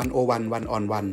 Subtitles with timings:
[0.00, 1.06] วันโอวันวันออนวัน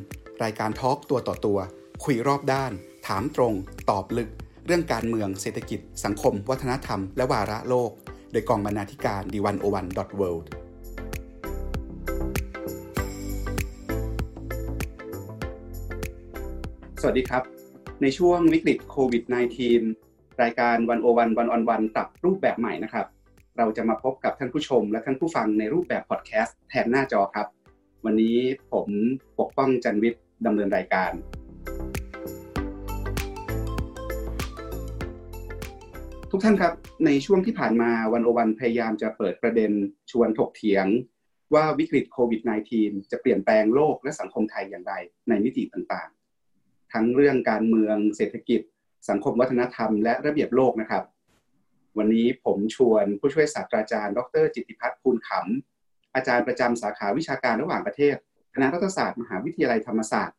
[0.43, 1.59] รายการทอล์กตัวต่อตัว
[2.03, 2.71] คุยรอบด้าน
[3.07, 3.53] ถามตรง
[3.89, 4.29] ตอบลึก
[4.65, 7.91] เรื่องการเมืองเศรษฐกิจ สังคม วัฒนธรรม และวาระโลก
[8.31, 10.29] โดยกองบรรณาธิการดีวันโอวันดอทเวิ
[17.01, 17.43] สวัสดีครับ
[18.01, 19.23] ในช่วงวิกฤตโควิด
[19.81, 23.05] -19 รายการวันโอวันวันออนวันปรับรูปแบบใหม่นะครับ
[23.57, 27.47] เราจะมาพบกับท่านผู้ชมและท่านผู้ฟังในรูปแบบพอดแคสต์แทนหน้าจอครับ
[28.07, 28.37] วันนี้
[28.71, 28.87] ผม
[29.39, 31.11] ปกป้องจันวิทย์ดำเนินรายการ
[36.31, 36.73] ทุกท่านครับ
[37.05, 39.71] ในช่วงที่ผ่านมาวันโอวันพยายามจะเปิดประเด็น
[40.11, 40.85] ชวนถกเถียง
[41.53, 42.41] ว่าวิกฤตโควิด
[42.75, 44.93] -19 จะเปลี่ยนแปลงโลกและสังคมไทยอย่างไร
[45.29, 48.61] ในมิติต่างๆ ทั้งเรื่องการเมืองเศรษฐกิจ
[49.09, 51.03] สังคมวัฒนธรรมและระเบียบโลกนะครับ
[51.97, 55.72] วันนี้ผมชวนผู้ช่วยศาสตราจารย์ ดร จิติพัฒน์ภูลขำ
[56.15, 58.15] อาจารย์ประจำสาขาวิชาการระหว่างประเทศ
[58.55, 60.37] คณะรัฐศาสตร์มหาวิทยาลัยธรรมศาสตร์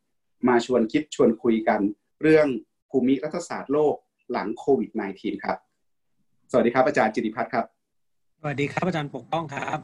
[0.49, 1.81] มาชวนคิดชวนคุยกัน
[2.23, 2.47] เรื่อง
[2.91, 3.95] ภูมิรัฐศาสตร์โลก
[4.33, 5.59] หลังโควิด -19 ครับ
[6.51, 7.65] สวัสดีครับอาจารย์จิติพัฒน์ครับ
[8.41, 9.79] สวัสดีครับอาจารย์ปกป้องครับ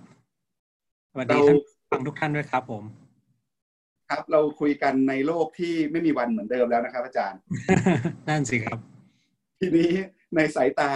[1.12, 1.58] สวัสดีท่าน
[1.90, 2.84] ฟังทุกท่านด้วยครับผม
[4.08, 7.38] ครับเราคุยกันในโลกที่ไม่มีวันเหมือนเดิมแล้วนะครับ อาจารย์
[8.28, 8.78] นั่นสิครับ
[9.60, 9.92] ทีนี้
[10.36, 10.92] ในสายตา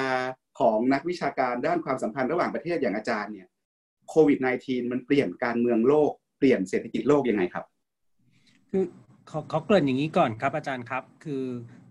[0.60, 3.48] ของนักวิชาการด้านความสัมพันธ์ระหว่างประเทศอย่างอาจารย์เนี่ย
[4.08, 7.64] โควิด -19 มันเปลี่ยนการเมืองโลก เปลี่ยนเศรษฐกิจโลกยังไงครับ
[8.70, 8.84] คือ
[9.28, 11.44] เขาเขาเกริ่นอย่างนี้ก่อนครับอาจารย์ครับ คือ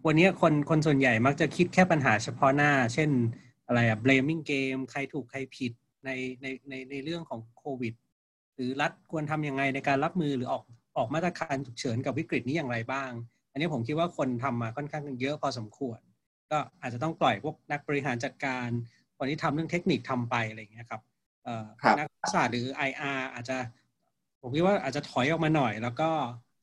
[0.05, 3.09] วันนี้คนคนส่วนใหญ่มักจะคิดแค่ปัญหาเฉพาะหน้า เช่น
[3.67, 5.71] อะไรอะ blaming game ใครถูกใครผิด
[6.05, 6.09] ใน
[6.41, 7.93] ในในในเรื่องของโควิด
[8.55, 10.63] หรือรัฐควรทำยังไงในการรับมือหรือออก
[10.97, 13.11] ออกมาตรการฉุกเฉินกับวิกฤตนี้อย่างไรบ้าง
[13.51, 15.99] อันนี้ผมคิดว่าคนทำมาค่อนข้างเยอะพอสมควร
[16.51, 18.67] ก็อาจจะต้องปล่อยพวกนักบริหารจัดการ
[19.17, 21.01] คนที่ทำเรื่องเทคนิคทำไปอะไรอย่างเงี้ยครับ
[21.99, 23.57] นักศาสตร์หรือ IR อาจจะ
[24.41, 26.09] ผมคิดว่าอาจจะถอยออกมาหน่อย แล้วก็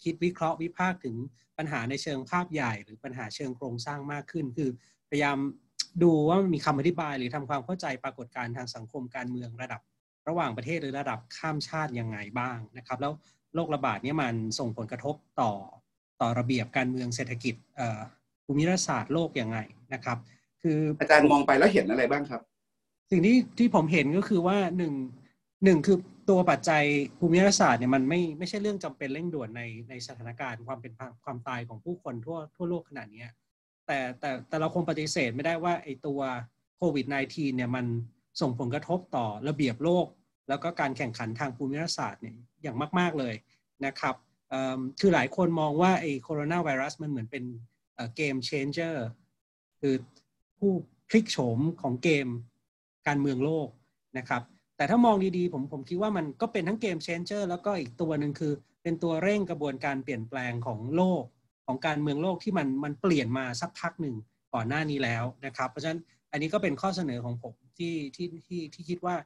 [0.02, 1.16] คิดวิเคราะห์วิพากษ์ถึง
[1.58, 4.70] ปัญหาในเชิงภาพใหญ่ หรือปัญหาเชิงโครงสร้างมากขึ้น คือ
[5.10, 5.38] พยายาม
[6.02, 9.80] ดูว่ามีคำอธิบายหรือทำความเข้าใจปรากฏการณ์ทางสังคมการเมืองระดับ
[10.28, 13.12] ระหว่างประเทศหรือระดับข้ามชาติยังไงบ้างนะครับ แล้ว
[13.54, 15.52] โรคระบาดนี้มันส่งผลกระทบต่อ
[16.20, 17.54] ต่อระเบียบการเมืองเศรษฐกิจ
[18.44, 19.58] ภูมิรัฐศาสตร์โลกยังไง
[19.94, 20.18] นะครับ
[20.62, 22.42] คืออาจารย์มองไปแล้วเห็นอะไรบ้างครับ
[23.10, 24.94] สิ่งที่ที่ผมเห็นก็คือว่าหนึ่ง
[25.64, 25.98] หนึ่งคือ
[26.30, 26.84] ตัวปัจจัย
[27.18, 30.92] ภูมิรัศาสตร์เนี่ยมันไม่ไม่ใช่เรื่องจำเป็นเร่งด่วนในในสถานการณ์ความเป็น
[31.24, 33.24] ความตายของผู้คนทั่วทั่วโลกขนาดนี้
[33.86, 36.20] แต่แต่แต่เราคงปฏิเสธไม่ได้ว่าไอ้ตัว
[36.76, 37.86] โควิด -19 เนี่ยมัน
[38.40, 40.06] ส่งผลกระทบต่อระเบียบโลก
[40.48, 43.34] แล้วก็การแข่งขันทางภูมิรัศาสตร์เนี่ยอย่างมาก ๆเลย
[43.86, 44.14] นะครับ
[45.00, 47.44] คือหลายคนมองว่าไอ้โคโรนาไวรัสมันเหมือนเป็น
[48.16, 49.06] เกมเชนเจอร์
[49.80, 49.94] คือ
[50.58, 50.72] ผู้
[51.08, 52.26] พลิกโฉมของเกม
[53.06, 53.68] การเมืองโลก
[54.18, 54.42] นะครับ
[54.76, 58.52] แต่ถ้ามองดีๆผมผมคิดว่ามันก็เป็นทั้งเกมเชนเจอร์แล้วก็อีกตัวหนึ่งคือ
[58.82, 61.22] เป็นตัวเร่งกระบวนการเปลี่ยนแปลงของโลก
[61.66, 64.16] ของการเมืองโลกที่มันมันเปลี่ยนมาสักพักหนึ่ง
[64.54, 66.00] ก่อนหน้านี้แล้วนะครับ เพราะฉะนั้น
[66.32, 69.16] อันนี้ก็เป็นข้อเสนอของผมที่ที่ที่ที่คิดว่า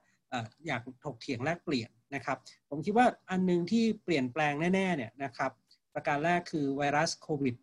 [0.67, 2.39] อยากถกเถียงแลกเปลี่ยนนะครับ
[2.71, 5.51] ผมคิดว่าอันนึงที่เปลี่ยนแปลงแน่ๆเนี่ยนะครับ
[5.95, 7.55] ประการแรกคือไวรัสโควิด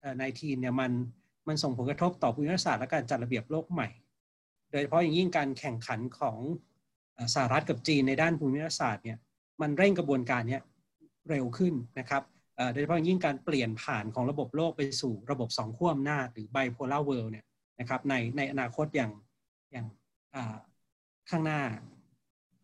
[0.00, 0.92] -19 เนี่ยมัน
[1.48, 3.88] มันส่งผลกระทบต่อภูมิศาสตร์และการจัดระเบียบโลกใหม่
[4.70, 6.38] โดยเฉพาะอย่างยิ่งการแข่งขันของ
[7.34, 9.18] สหรัฐกับจีนในด้านภูมิรัฐศาสตร์เนี่ย
[9.60, 10.58] มันเร่งกระบวนการนี้
[11.30, 12.22] เร็วขึ้นนะครับ
[12.72, 17.44] โดยเฉพาะยิ่งการเปลี่ยนผ่านของระบบโลกไปสู่ระบบสองขั้วอำนาจหรือ bipolar world เนี่ย
[17.80, 19.12] นะครับในในอนาคตอย่าง
[19.72, 19.86] อย่าง
[21.30, 21.60] ข้างหน้า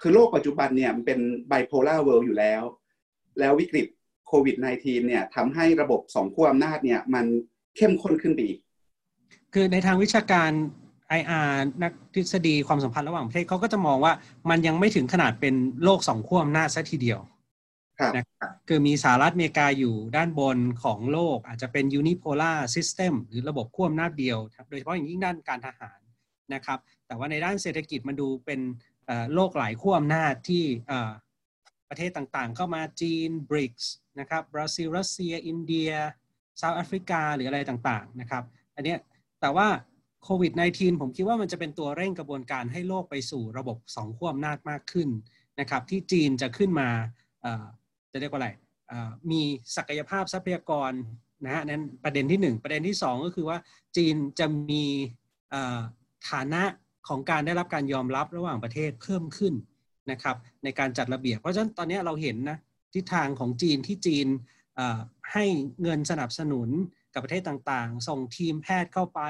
[0.00, 1.18] คือโลกปัจจุบันเนี่ยมันเป็น
[1.50, 2.62] bipolar world อยู่แล้ว
[3.38, 3.86] แล้ววิกฤต
[4.26, 7.26] โควิด -19 เนี่ยทำให้ระบบสองขั้วอำนาจเนี่ยมัน
[7.76, 8.58] เข้มข้นขึ้นไปอีก
[9.54, 10.50] คือในทางวิชาการ
[11.18, 11.50] IR
[11.82, 14.12] นักทฤษฎีความสัมพันธ์ระหว่างประเทศเขาก็จะมองว่า
[14.50, 17.20] มันยังไม่ถึงขนาดเป็นโลกสองขั้วอำนาจซะทีเดียว
[18.16, 24.38] นะครับคือมีสหรัฐอเมริกาอยู่ด้านบนของโลกอาจจะเป็น unipolar system หรือระบบขั้วอำนาจเดียว
[24.70, 25.98] โดยเฉพาะอย่างยิ่งด้านการทหาร
[26.54, 28.60] นะครับ แต่ว่าในด้านเศรษฐกิจมันดูเป็น
[29.34, 30.64] โลกหลายขั้วอำนาจที่
[31.88, 35.90] ประเทศต่างๆ เข้ามาจีนบริกส์นะครับบราซิลรัสเซีย อินเดีย
[36.58, 38.44] เซาท์แอฟริกาหรืออะไรต่างๆนะครับ
[38.76, 38.94] อันนี้
[39.40, 39.66] แต่ว่า
[40.26, 45.08] โควิด -19 ผมคิดว่ามันจะเป็นตัวเร่งกระบวนการให้โลกไปสู่ระบบสองขั้วอำนาจมากขึ้น
[45.60, 46.88] นะครับ ที่จีนจะขึ้นมา
[48.12, 48.50] จะเรียกว่าอะไร
[49.30, 49.42] มี
[49.76, 50.92] ศักยภาพทรัพยากร
[51.44, 53.58] นะฮะนั้นประเด็นที่ 1 ประเด็นที่ 2 ก็คือว่า
[53.96, 54.84] จีนจะมี
[56.30, 56.62] ฐานะ
[57.08, 59.54] ของการได้รับการยอมรับระหว่างประเทศเพิ่มขึ้น
[60.10, 62.58] นะครับในการจัดระเบียบ เพราะฉะนั้นตอนนี้เราเห็นนะ
[62.94, 64.26] ทิศทางของจีนที่จีน
[65.32, 65.44] ให้
[65.82, 66.68] เงินสนับสนุน
[67.14, 69.20] กับประเทศต่างๆ ส่งทีมแพทย์เข้าไป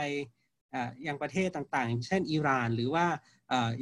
[1.02, 3.06] อย่างประเทศต่างๆ เช่นอิหร่าน หรือว่า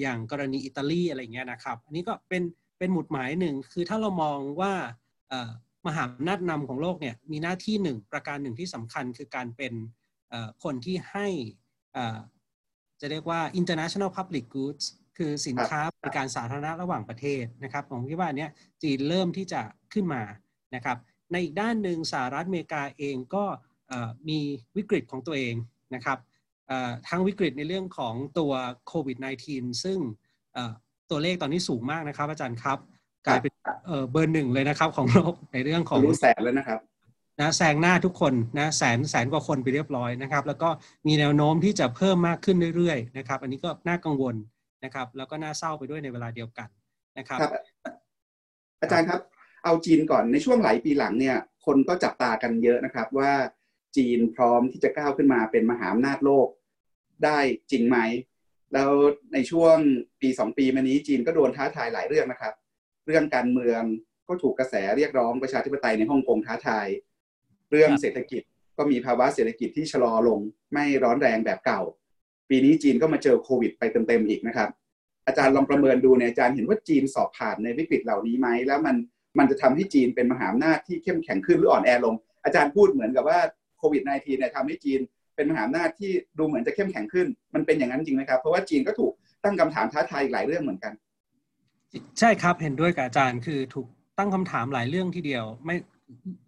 [0.00, 2.42] อย่างกรณีอิตาลีอะไรเงี้ยนะครับ อันนี้ก็เป็น
[2.78, 4.72] เป็นหมุดหมายหนึ่งคือถ้าเรามองว่า
[5.86, 9.72] มหาอำนาจนำของโลกเนี่ยมีหน้าที่หนึ่งประการหนึ่งที่สำคัญคือการเป็น
[10.64, 11.28] คนที่ให้
[13.00, 14.84] จะเรียกว่า international public goods
[15.18, 18.50] คือสินค้าบริการสาธารณะระหว่างประเทศนะครับผมคิดว่าเนี้ย
[18.82, 19.60] จีนเริ่มที่จะ
[19.92, 20.22] ขึ้นมา
[20.74, 20.98] นะครับ
[21.32, 23.44] ในอีกด้านหนึ่งสหรัฐอเมริกาเองก็
[24.28, 24.38] มี
[24.76, 25.54] วิกฤตของตัวเอง
[25.94, 26.18] นะครับ
[27.08, 28.52] ทั้งวิกฤตในเรื่องของตัว
[28.86, 29.16] โควิด
[29.50, 29.98] -19 ซึ่ง
[31.10, 32.78] ตัวเลขตอนนี้สูงมากนะครับ อาจารย์ครับ
[33.26, 33.52] กลายเป็น
[34.10, 36.80] เบอร์หนึ่งเลยนะครับ ของโลกในเรื่องของรู้แสนแล้วนะครับ
[37.40, 40.68] นะแซงหน้าทุกคนนะแสนแสนกว่าคนไปเรียบร้อยนะครับ แล้วก็
[41.06, 44.34] มีแนวโน้มที่จะเพิ่มมากขึ้นเรื่อยๆนะครับ อันนี้ก็น่ากังวล
[44.84, 46.68] นะครับ แล้วก็น่าเศร้าไปด้วยในเวลาเดียวกัน
[47.18, 47.50] นะครับรบ
[48.80, 49.20] อาจารย์ครับ
[49.64, 53.30] เอาจีนก่อนในช่วงหลายปีหลังเนี่ย คนก็จับตากันเยอะนะครับว่า
[53.96, 56.48] จีนพร้อมที่จะก้าวขึ้นมาเป็นมหาอำนาจโลก
[57.24, 57.38] ได้
[57.70, 57.98] จริงไหม
[58.74, 58.90] แล้ว
[59.32, 59.76] ในช่วง
[60.20, 62.54] ปีสองปีมานี้จีนก็โดนท้าทายหลายเรื่องนะครับ
[63.06, 63.82] เรื่องการเมือง
[64.28, 66.86] ก็ถูกกระแสเรียกร้องประชาธิปไตยในฮ่องกงท้าทาย
[67.70, 68.42] เรื่องเศรษฐกิจ
[68.78, 70.38] ก็มีภาวะเศรษฐกิจที่ชะลอลง
[70.72, 71.80] ไม่ร้อนแรงแบบเก่า
[72.50, 74.68] ปีนี้จีนก็มาเจอโควิดไปเต็มๆอีกนะครับ
[75.26, 78.96] อาจารย์ลองประเมินดูเนี่ยอาจารย์เห็นว่าจีนสอบผ่านในวิกฤตเหล่านี้ไหมแล้วมัน
[79.38, 82.14] มันจะทำให้จีนเป็นมหาอำนาจที่เข้มแข็งขึ้นหรืออ่อนแอลง
[82.44, 83.40] อาจารย์พูดเหมือนกับว่า
[83.92, 85.00] วิด -19 เนี่ยทำให้จีน
[85.36, 89.12] เป็นมหาอำนาจที่ดูเหมือนจะเข้มแข็งขึ้น มันเป็นอย่างนั้นจริงไหมครับ เพราะว่าจีนก็ถูก
[89.44, 90.92] ตั้งคำถามท้าทายอีกหลายเรื่องเหมือนกัน
[92.18, 93.86] ใช่ครับเห็นด้วยกับอาจารย์คือถูก
[94.18, 95.76] ตั้งคำถามหลายเรื่องทีเดียว ไม่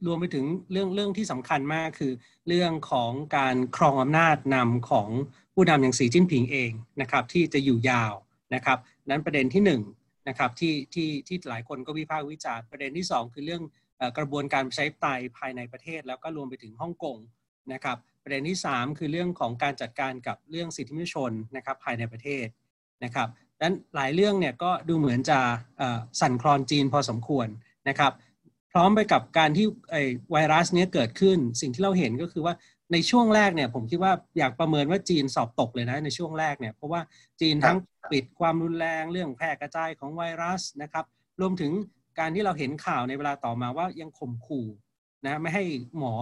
[0.06, 2.12] รวมไปถึงเรื่องเรื่องที่สำคัญมากคือ
[2.48, 5.08] เรื่องของการครองอำนาจนำของ
[5.54, 8.12] ผู้นำอย่างสีจิ้นผิงเองนะครับ ที่จะอยู่ยาว
[8.54, 8.78] นะครับ
[9.08, 9.70] นั้นประเด็นที่1น
[10.28, 13.62] นะครับที่ที่ที่หลายคนก็วิพากษ์วิจารณ์ประเด็นที่ 2 คือเรื่อง
[14.18, 15.06] กระบวนการใช้ไต
[15.38, 17.16] ภายในประเทศ แล้วก็รวมไปถึงฮ่องกง
[17.72, 22.46] นะครับประเด็นที่ 3 คือเรื่องของการจัดการกับเรื่องสิทธิมนุษยชนนะครับภายในประเทศ
[23.04, 23.28] นะครับ
[23.58, 25.38] ดังนั้นหลายเรื่องเนี่ยก็ดูเหมือนจะ
[26.20, 27.48] สั่นคลอนจีนพอสมควร
[27.88, 28.12] นะครับ
[28.76, 29.96] ร้อมไปกับการที่ไอ
[30.32, 32.54] ไวรัสนี้เกิดขึ้น สิ่งที่เราเห็นก็คือว่า
[32.92, 37.00] ในช่วงแรกเนี่ยผมคิดว่าอยากประเมินว่าจีนสอบตกเลยนะในช่วงแรกเนี่ยเพราะว่า
[37.40, 37.78] จีนทั้ง
[38.12, 41.04] ปิดความรุนแรงเรื่องแพร่กระจายของไวรัสนะครับ
[41.40, 41.72] รวมถึง
[42.18, 44.66] การที่เราเห็นข่าวในเวลาต่อมาว่ายังข่มขู่
[45.26, 45.64] นะไม่ให้
[45.98, 46.14] หมอ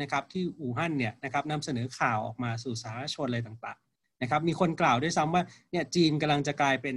[0.00, 6.96] นะครับที่อู่ฮั่นเนี่ยนะครับนำเสนอข่าวออกมาสู่สาธารณชนอะไรต่างๆนะครับมีคนกล่าวด้วยซ้ำว่าเนี่ยจีนกำลังจะกลายเป็น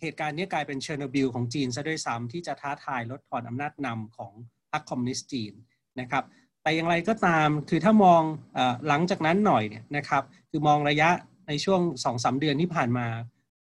[0.00, 4.32] เหตุการณ์นี้กลายเป็นเชอร์โนบิลของจีนซะด้วยซ้ำที่จะท้าทายลดทอนอำนาจนำของ
[4.72, 5.52] พรรคคอมมิวนิสต์จีน
[6.00, 6.24] นะครับ
[6.62, 8.22] แต่อย่างไรก็ตามคือถ้ามอง
[8.56, 8.58] อ
[8.88, 11.10] หลังจากนั้นหน่อยเนี่ยนะครับคือมองระยะ
[11.48, 13.06] ในช่วง2อสเดือนที่ผ่านมา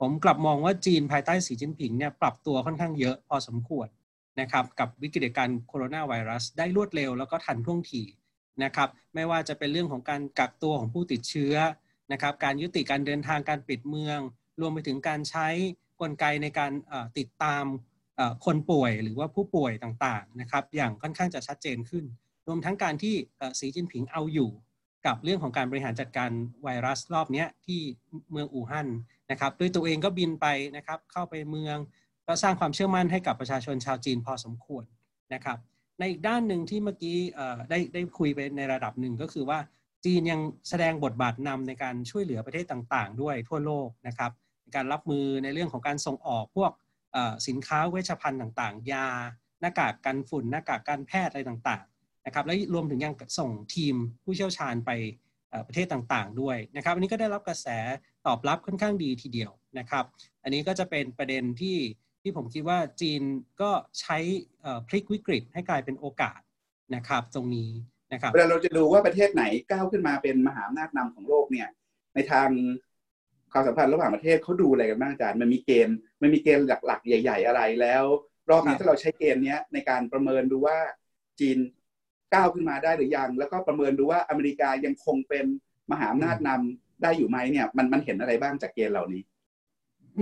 [0.01, 3.89] ผมกลับมองว่าจีนภายใต้สีจิ้นผิงเนี่ยปรับตัวค่อนข้างเยอะพอสมควร
[4.41, 8.03] นะครับกับวิกฤตการโคโรนาไวรัสได้รวดเร็วแล้วก็ทันท่วงที
[8.65, 11.55] นะครับไม่ว่าจะเป็นเรื่องของการกักตัวของผู้ติดเชื้อ
[12.13, 14.19] นะครับการยุติการเดินทางการปิดเมือง
[14.61, 15.49] รวมไปถึงการใช้
[16.01, 16.73] กลไกในการ
[17.19, 17.65] ติดตาม
[18.45, 22.05] คนป่วยหรือว่าผู้ป่วยต่างๆนะครับอย่างค่อนข้างจะชัดเจนขึ้น
[22.47, 23.15] รวมทั้งการที่
[23.59, 24.51] สีจิ้นผิงเอาอยู่
[25.09, 26.31] กับเรื่องของการบริหารจัดการ
[26.63, 27.81] ไวรัสรอบนี้ที่
[28.31, 28.89] เมืองอู่ฮั่น
[29.31, 30.47] นะครับด้วยตัวเองก็บินไป
[30.77, 31.77] นะครับเข้าไปเมือง
[32.27, 34.85] ก็สร้างความเชื่อมั่นให้กับประชาชนชาวจีนพอสมควร
[35.35, 35.59] นะครับ
[35.99, 37.17] ในอีกด้านหนึ่งที่เมื่อกี้
[37.71, 39.59] ได้ได้คุยไปในระดับหนึ่งก็คือว่า
[40.05, 44.31] จีนยังแสดงบทบาทนำในการช่วยเหลือประเทศต่างๆ ด้วยทั่วโลกนะครับ
[44.75, 46.73] การรับมือในเรื่องของการส่งออกพวก
[47.49, 49.07] สินค้าเวชภัณฑ์ต่างๆ ยา
[49.61, 51.98] หน้ากากกันฝุ่น หน้ากากการแพทย์อะไรต่างๆ
[52.29, 53.95] นะครับและรวมถึงยังส่งทีม
[54.25, 54.91] ผู้เชี่ยวชาญไป
[55.67, 57.67] ประเทศต่างๆ ด้วยนะครับ อันนี้ก็ได้รับกระแส
[58.27, 60.05] ตอบรับค่อนข้างดีทีเดียวนะครับ
[60.43, 61.77] อันนี้ก็จะเป็นประเด็นที่
[62.23, 63.23] ที่ผมคิดว่าจีน
[63.61, 63.71] ก็
[64.01, 64.19] ใช้
[64.89, 66.41] พลิกวิกฤตให้กลายเป็นโอกาส
[66.95, 67.71] นะครับ ตรงนี้
[68.13, 71.69] นะครับเวลาเราจะดูว่าประเทศไหนก้าวขึ้นมาเป็นมหาอำนาจนำของโลกเนี่ย
[72.15, 72.49] ในทาง
[73.53, 78.05] ความสัมพันธ์ระหว่างประเทศเขาดูอะไรกันบ้างอาจารย์มันมีเกณฑ์มันมีเกณฑ์หลักๆ ใหญ่ ๆ อะไรแล้ว
[78.51, 80.79] รอบนี้ถ้าเราใช้เกณฑ์นี้ในการประเมินดูว่า
[81.41, 81.59] จีน
[82.35, 85.47] ก้าวขึ้นมาได้หรือยัง แล้วก็ประเมินดูว่าอเมริกายังคงเป็น
[85.91, 89.23] มหาอำนาจนำได้อยู่ไหมเนี่ยมันมันเห็นอะไรบ้างจากเกณฑ์เหล่านี้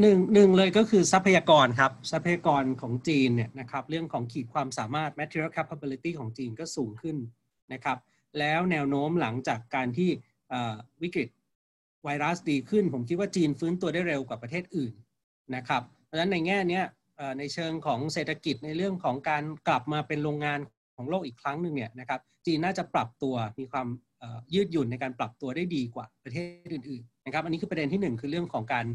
[0.00, 7.16] หนึ่งหนึ่งเลยก็คือทรัพยากรครับ ทรัพยากรของจีนเนี่ยนะครับเรื่องของขีดความสามารถ material capability ของจีนก็สูงขึ้น
[7.72, 7.98] นะครับ
[8.38, 10.10] แล้วแนวโน้มหลังจากการที่
[11.02, 11.28] วิกฤต
[12.04, 14.92] ไวรัสดีขึ้น ผมคิดว่าจีนฟื้นตัวได้เร็วกว่าประเทศอื่น
[15.56, 16.80] นะครับ เพราะฉะนั้นในแง่นี้
[17.38, 20.60] ในเชิงของเศรษฐกิจในเรื่องของการกลับมาเป็นโรงงาน
[20.96, 23.86] ของโลกอีกครั้งหนึ่งเนี่ยนะครับจีนน่าจะปรับตัวมีความ
[24.54, 28.86] ยืดหยุ่นในการปรับตัวได้ดีกว่าประเทศอื่นๆนะครับอันนี้คือประเด็นที่ 1 คือเรื่องของการ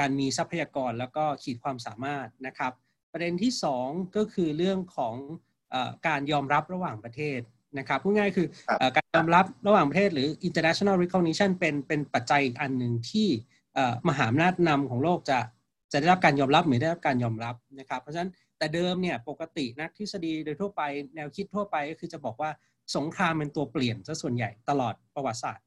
[0.00, 2.72] การมีทรัพยากรแล้วก็ขีดความสามารถนะครับ
[3.12, 5.14] ประเด็นที่ 2 ก็คือเรื่องของ
[6.06, 7.40] การยอมรับระหว่างประเทศ
[7.78, 8.46] นะครับพูดง่ายคือ
[8.96, 13.28] การยอมรับระหว่างประเทศหรือ international recognition เป็นเป็นปัจจัยอีกอันหนึ่งที่
[14.08, 15.38] มหาอำนาจนำของโลกจะ
[15.92, 20.82] จะได้รับการยอมรับหรือได้รับการยอมรับนะครับ เพราะฉะนั้น แต่เดิมเนี่ยปกตินักทฤษฎีโดยทั่วไป
[21.16, 22.50] แนวคิดทั่วไปก็คือจะบอกว่า
[22.96, 25.64] สงครามเป็นตัวเปลี่ยนซะส่วนใหญ่ตลอดประวัติศาสตร์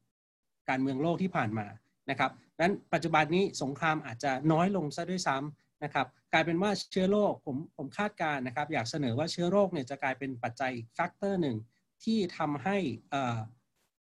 [0.68, 1.66] การเมืองโลกที่ผ่านมา
[2.10, 2.30] นะครับ
[2.60, 11.56] นั้นปัจจุบันนี้สงครามอาจจะน้อยลงซะด้วยซ้ำนะครับกลายเป็นว่าเชื้อโรคผมผมคาดการณ์นะครับ อยากเสนอว่าเชื้อโรคเนี่ยจะกลายเป็นปัจจัยอีก factor หนึ่ง
[12.04, 12.76] ที่ทำให้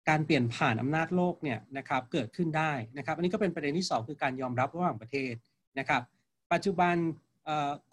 [0.09, 5.35] การเปลี่ยนผ่านอำนาจโลกเนี่ยนะครับเกิดขึ้นได้นะครับ อันนี้ก็เป็นประเด็นที่ 2 คือการยอมรับระหว่างประเทศ
[5.79, 6.03] นะครับ
[6.53, 6.95] ปัจจุบัน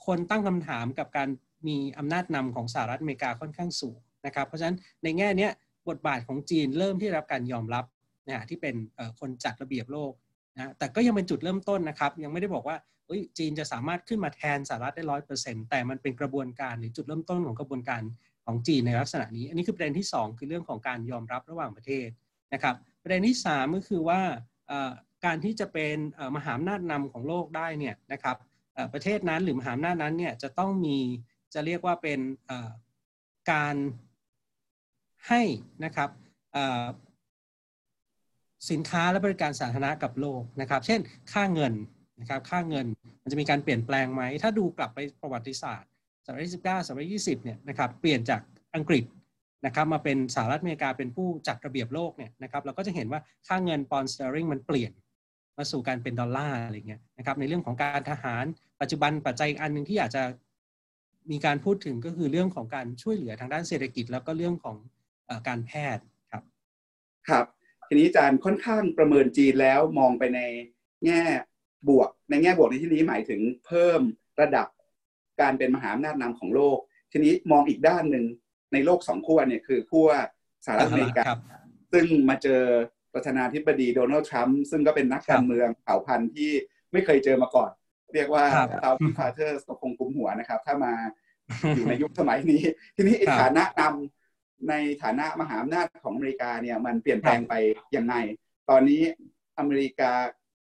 [0.06, 1.30] คนตั้งคำถามกับการ
[1.68, 5.50] มีอำนาจนำของสหรัฐอเมริกาค่อนข้างสูงนะครับ เพราะฉะนั้นในแง่นี้
[5.90, 7.86] บทบาทของจีนเริ่มที่รับการยอมรับ
[8.30, 8.76] นะที่เป็น
[9.20, 10.12] คนจัดระเบียบโลก
[10.56, 12.78] นะแต่ก็ยังเป็นจุดเริ่มต้นนะครับ ยังไม่ได้บอกว่า
[13.38, 18.02] จีนจะสามารถขึ้นมาแทนสหรัฐได้ร้อยเปอร์เซ็นต์แต่มันเป็นกระบวนการหรือจุดเริ่มต้นของกระบวนการ
[18.46, 22.08] ของจีนในลักษณะนี้ อันนี้คือประเด็นที่ 2 คือเรื่องของการยอมรับระหว่างประเทศ
[22.54, 24.22] นะครับประเด็นที่ 3 ก็คือว่า
[25.26, 25.98] การที่จะเป็น
[26.36, 28.38] มหาอำนาจนำของโลกได้เนี่ยนะครับ
[28.94, 30.98] ประเทศนั้นหรือมหาอำนาจนั้นเนี่ยจะต้องมี
[31.54, 32.20] จะเรียกว่าเป็น
[33.52, 33.76] การ
[35.28, 35.42] ให้
[35.86, 36.10] นะครับ
[38.72, 41.00] สินค้าและบริการสาธารณะกับโลกนะครับ เช่น
[41.34, 41.74] ค่าเงิน
[42.20, 42.86] นะครับค่าเงิน
[43.22, 45.90] มันจะมีการเปลี่ยนแปลงไหม ถ้าดูกลับไปประวัติศาสตร์
[46.26, 48.42] ศตวรรษที่19ศตวรรษที่20เนี่ยนะครับเปลี่ยนจาก
[48.76, 49.04] อังกฤษ
[49.66, 54.92] นะครับมาเป็นสหรัฐอเมริกาเป็นผู้จัดระเบียบโลกเนี่ยนะครับเราก็จะเห็นว่าค่าเงินปอนด์สเตอริงมันเปลี่ยน
[55.58, 58.46] มาสู่การเป็นดอลลาร์อะไรเงี้ยนะครับในเรื่องของการทหาร
[58.82, 60.24] ปัจจุบันปัจจัยอันหนึ่งที่อยากจะ
[61.32, 64.78] มีการพูดถึงก็คือเรื่องของการช่วยเหลือทางด้านเศรษฐกิจ แล้วก็เรื่องของ
[65.30, 66.44] อการแพทย์ครับ
[67.30, 67.46] ครับ
[67.88, 70.40] ทีนี้อาจารย์ค่อนข้างประเมินจีนแล้วมองไปใน
[71.06, 71.22] แง่
[71.90, 74.02] บวก ในแง่บวกในที่นี้หมายถึงเพิ่ม
[74.42, 74.68] ระดับ
[75.42, 76.78] การเป็นมหาอำนาจนำของโลก
[77.12, 78.26] ทีนี้มองอีกด้านหนึ่ง
[78.74, 80.10] ในโลกสองขั้วเนี่ยคือขั้ว
[80.66, 81.24] สหรัฐอเมริกา
[81.92, 82.64] ซึ่งมาเจอ
[83.14, 86.52] ประธานาธิบดีโดนัลด์ทรัมป์ซึ่งก็เป็นนักการเมืองเผ่าพันธุ์ที่
[86.92, 87.72] ไม่เคยเจอมาก่อน
[88.14, 88.44] เรียกว่า
[88.82, 90.94] เตาพิพาเทอร์ก็คงกุมหัวนะครับ ถ้ามา
[91.76, 92.64] อยู่ในยุคสมัยนี้
[92.96, 97.54] ทีนี้ฐานะนำในฐานะมหาอำนาจของอเมริกาเนี่ยมันเปลี่ยนแปลงไป
[97.96, 98.16] ยังไง
[98.70, 99.02] ตอนนี้
[99.60, 100.12] อเมริกา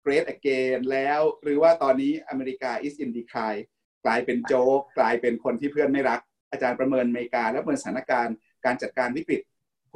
[0.04, 3.62] great again แล้ว หรือว่าตอนนี้อเมริกา is in decline
[4.04, 9.40] กลายเป็นโจ๊กกลายเป็นคนที่เพื่อนไม่รัก อาจารย์ประเมินอเมริกา และประเมินสถานการณ์การจัดการวิกฤต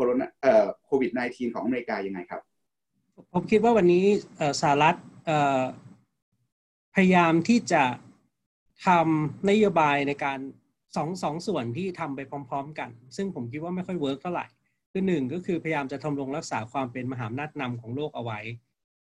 [0.00, 2.40] โควิดเอ่อโควิด -19 ของอเมริกายังไงครับ
[3.32, 4.04] ผมคิดว่าวันนี้
[4.60, 4.96] สหรัฐ
[6.94, 7.82] พยายามที่จะ
[8.86, 10.38] ทำนโยบายในการ
[10.96, 14.46] สองสองส่วนที่ทำไปพร้อม ๆ กัน ซึ่งผมคิดว่าไม่ค่อย work เท่าไหร่
[14.92, 18.38] คือหนึ่งก็คือพยายามจะธำรงรักษาความเป็นมหาอำนาจนำของโลกเอาไว้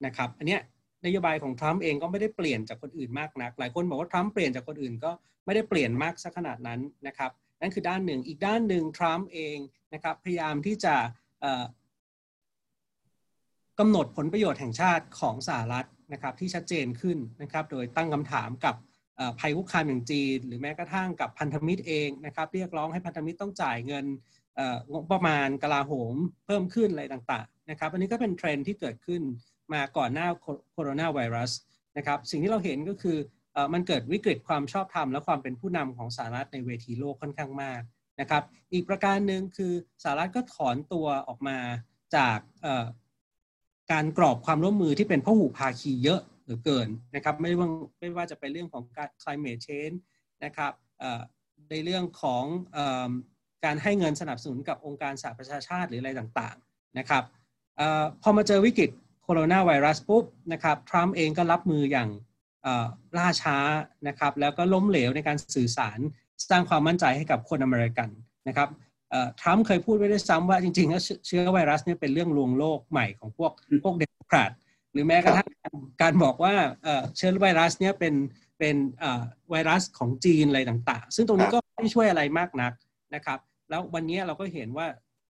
[0.06, 0.60] นะครับ อันเนี้ย
[1.04, 5.10] นโยบายของทรัมป์เองก็ไม่ได้เปลี่ยนจากคนอื่นมากนัก หลายคนบอกว่าทรัมป์เปลี่ยนจากคนอื่นก็
[5.44, 9.58] ไม่ได้เปลี่ยนมากสักขนาดนั้นนะครับ นั่นคือด้านหนึ่ง อีกด้านหนึ่งทรัมป์เอง
[9.94, 10.94] นะครับพยายามที่จะ
[13.78, 18.75] กำหนดผลประโยชน์แห่งชาติของสหรัฐนะครับที่ชัดเจนขึ้นนะครับโดยตั้งคำถามกับ
[19.40, 24.06] ภัยคุกคามอย่างจีน หรือแม้กระทั่งกับพันธมิตรเองนะครับเรียกร้องให้พันธมิตรต้องจ่ายเงิน
[24.92, 26.14] งบประมาณกลาโหม
[26.46, 29.22] เพิ่มขึ้นอะไรต่างๆนะครับอันนี้ก็เป็นเทรนด์ที่เกิดขึ้น
[29.72, 30.26] มาก่อนหน้า
[30.72, 31.52] โคโรนาไวรัส
[31.96, 33.18] นะครับสิ่งที่เราเห็นก็คือ
[33.72, 37.80] มันเกิดวิกฤตความชอบธรรมและความเป็นผู้นำของสหรัฐในเวทีโลกค่อนข้างมาก
[38.20, 39.72] นะครับ อีกประการหนึ่งคือ
[40.02, 41.58] สหรัฐก็ถอนตัวออกมา
[42.16, 42.38] จาก
[43.92, 47.68] การกรอบความร่วมมือที่เป็นพหุภาคีเยอะหรือเกินนะครับไม่ว่า
[48.00, 49.96] ไม่ว่าจะเป็นเรื่องของการ climate change
[50.44, 50.72] นะครับ
[51.70, 52.44] ในเรื่องของ
[53.64, 57.25] การให้เงินสนับสนุนกับองค์การสหประชาชาติหรืออะไรต่างๆนะครับ
[57.80, 57.82] อ
[58.22, 58.90] พอมาเจอวิกฤต
[59.22, 62.08] โคโรนาไวรัสปุ๊บนะครับทรัมป์เองก็รับมืออย่าง
[63.18, 63.56] ล่าช้า
[64.08, 65.99] นะครับแล้วก็ล้มเหลวในการสื่อสาร
[66.50, 68.08] สร้างความมั่นใจให้กับคนอเมริกัน
[68.49, 68.68] นะครับ
[69.40, 73.52] ทรัมป์เคยพูดไว้ด้วยซ้ำว่าจริงๆแล้วเชื้อไวรัสเนี่ยเป็นเรื่องลวงโลกใหม่ของพวก
[73.85, 74.50] พวกเดโมแครต
[74.92, 75.49] หรือแม้กระทั่ง
[76.02, 76.54] การบอกว่า
[77.16, 78.14] เชื้อไวรัสเนี่ยเป็น
[78.58, 78.76] เป็น
[79.50, 82.73] ไวรัสของจีนอะไรต่างๆ ซึ่งตรงนี้ก็ไม่ช่วยอะไรมากนัก
[83.14, 83.38] นะครับ
[83.70, 84.87] แล้ววันนี้เราก็เห็นว่า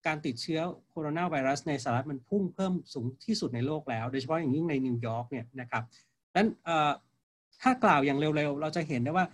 [0.07, 0.61] การติดเชื้อ
[0.91, 5.83] โคโรนาไวรัสในสหรัฐมันพุ่งเพิ่มสูงที่สุดในโลกแล้ว โดยเฉพาะอย่างยิ่งในนิวยอร์กเนี่ยนะครับ
[6.37, 6.49] นั้น
[7.63, 9.27] ถ้ากล่าวอย่างเร็วๆ เราจะเห็นได้ว่า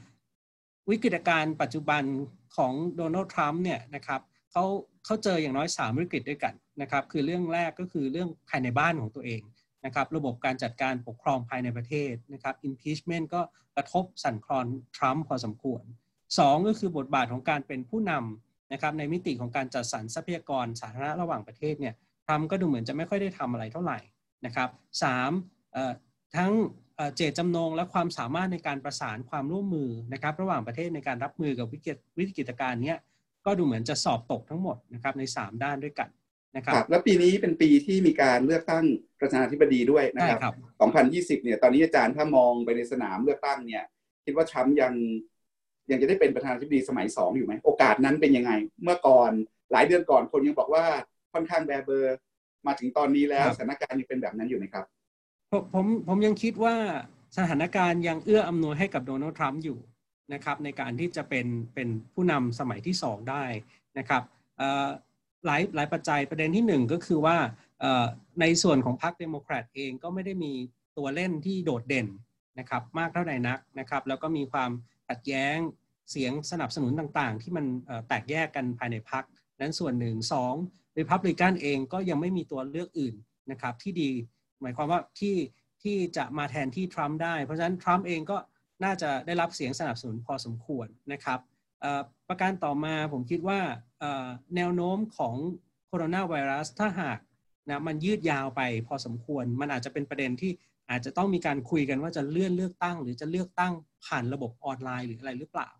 [0.91, 2.03] วิกฤตการณ์ปัจจุบัน
[2.57, 4.21] ของโดนัลด์ทรัมป์เนี่ยนะครับ
[4.53, 4.65] เขา
[5.05, 9.43] เขาเจออย่างน้อย 3 วิกฤตด้วยกันนะครับ คือเรื่องแรกก็คือเรื่องภายในบ้านของตัวเอง
[9.85, 13.41] นะครับ ระบบการจัดการปกครองภายในประเทศนะครับ impeachment ก็
[13.77, 14.67] กระทบสั่นคลอน
[14.97, 15.83] ทรัมป์พอสมควร
[16.25, 21.95] 2 ก็คือบทบาทของการเป็นผู้นำนะครับในมิติของการจัดสรรทรัพยากรสาธารณะระหว่างประเทศเนี่ย
[22.27, 23.99] ทรัมป์ก็ดูเหมือนจะไม่ค่อยได้ทำอะไรเท่าไหร่
[24.47, 24.69] นะครับ
[25.03, 25.31] สาม
[26.37, 26.53] ทั้ง
[27.17, 32.95] เจตจำนงและความสามารถในการประสานความร่วมมือนะครับ ระหว่างประเทศในการรับมือกับวิกฤตวิกฤตการณ์นี้
[33.47, 36.09] ก็ดูเหมือนจะสอบตกทั้งหมดนะครับใน 3 ด้านด้วยกัน
[36.57, 38.85] นะครับแล้วปีนี้เป็นปีที่มีการเลือกตั้ง
[39.21, 40.55] ประธานาธิบดีด้วยนะครับ
[41.39, 43.85] 2020 เนี่ยตอนนี้อาจารย์ถ้ามองไปในสนามเลือกตั้งเนี่ย
[44.25, 44.93] คิดว่าทรัมป์ยัง
[45.91, 48.53] ยังจะได้เป็นประธานาธิบดีสมัยสองอยู่ไหมโอกาสนั้นเป็นยังไง
[48.83, 49.31] เมื่อก่อน
[49.73, 50.85] หลายเดือนก่อนคนยังบอกว่า
[51.33, 52.17] ค่อนข้างแบเบอร์
[52.67, 54.85] มาถึงตอนนี้แล้วสถานการณ์ยังเป็นแบบนั้นอยู่ไหมครับ
[55.51, 56.75] ผมผมผมยังคิดว่า
[57.37, 59.79] สถานการณ์ยังเอื้ออำนวยให้กับโดนัลด์ทรัมป์อยู่
[60.33, 63.45] นะครับในการที่จะเป็นเป็นผู้นำสมัยที่สองได้
[63.99, 64.23] นะครับ
[65.47, 67.37] หลายหลายปัจจัยประเด็นที่หนึ่งก็คือว่า
[68.41, 70.53] ในส่วนของพรรคเดโมแครตเองก็ไม่ได้มี
[70.97, 72.07] ตัวเล่นที่โดดเด่น
[72.59, 74.71] นะครับมากเท่าไหร่นักนะครับ แล้วก็มีความ
[75.09, 75.57] ขัดแย้ง
[76.11, 77.65] เสียงสนับสนุนต่างๆ ที่มัน
[78.09, 79.25] แตกแยกกันภายในพรรค
[79.61, 80.55] นั้นส่วนหนึ่งสอง
[80.99, 83.15] ริพับลิกันเองก็ยังไม่มีตัวเลือกอื่น
[83.51, 84.11] นะครับที่ดี
[84.63, 85.37] หมายความว่าที่
[85.83, 88.39] ที่จะมาแทนที่ทรัมป์ได้ เพราะฉะนั้นทรัมป์เองก็
[88.85, 91.41] น่าจะได้รับเสียงสนับสนุนพอสมควรนะครับ
[92.29, 93.61] ประการต่อมาผมคิดว่า
[94.57, 95.35] แนวโน้มของ
[95.87, 97.19] โคโรนาไวรัสถ้าหาก
[97.69, 100.53] นะมันยืดยาวไปพอสมควร มันอาจจะเป็นประเด็นที่
[100.91, 103.73] อาจจะต้องมีการคุยกันว่าจะเลื่อนเลือกตั้ง หรือจะเลือกตั้ง
[104.05, 105.71] ผ่านระบบออนไลน์หรืออะไรหรือเปล่า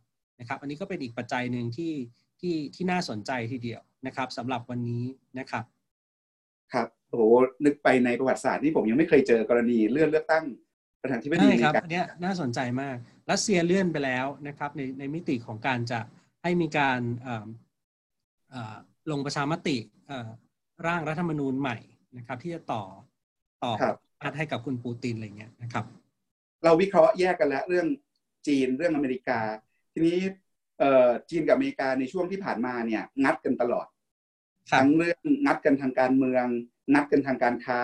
[0.41, 1.93] นะครับอันนี้ก็เป็นอีกปัจจัยหนึ่งที่
[2.41, 5.05] ที่ที่น่าสนใจทีเดียวนะครับสำหรับวันนี้
[5.39, 5.65] นะครับ
[6.73, 7.23] ครับ โอ้โห
[7.65, 10.45] นึกไปในประวัติศาสตร์ที่ผมยังไม่เคยเจอกรณีเลื่อนเลือกตั้ง
[11.03, 12.97] ประธานธิบดีใช่ครับอันนี้น่าสนใจมาก
[13.31, 16.01] รัสเซียเลื่อนไปแล้วนะครับในในมิติของการจะ
[16.43, 17.01] ให้มีการ
[19.11, 19.77] ลงประชามติ
[20.87, 21.77] ร่างรัฐธรรมนูญใหม่
[22.17, 22.83] นะครับ ที่จะต่อ
[23.65, 23.73] ต่อ
[24.37, 25.85] ให้กับคุณปูตินอะไรเงี้ยนะครับ
[26.65, 27.87] เราวิเคราะห์แยกกันแล้วเรื่อง
[28.47, 29.41] จีนเรื่องอเมริกา
[29.93, 30.19] ทีนี้
[31.31, 33.87] จีนกับอเมริกาในช่วงที่ผ่านมาเนี่ย งัดกันตลอด
[34.73, 36.47] ทั้งเรื่องงัดกันทางการเมือง
[36.95, 37.81] งัดกันทางการค้า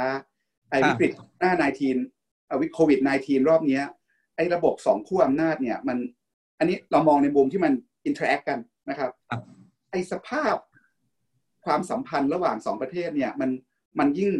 [0.70, 1.96] ไอ้วิกฤตหน้าไนทีน
[2.60, 3.80] วิโควิด -19 รอบนี้
[4.36, 5.98] ไอ้ระบบสองขั้วอำนาจเนี่ยมัน
[6.58, 7.72] อันนี้เรามองในมุมที่มัน
[8.06, 8.58] interact กัน
[8.88, 9.10] นะครับ
[9.90, 10.56] ไอ้สภาพ
[11.64, 13.50] ความสัมพันธ์ระหว่างสองประเทศเนี่ยมัน
[13.98, 14.32] มันยิ่ง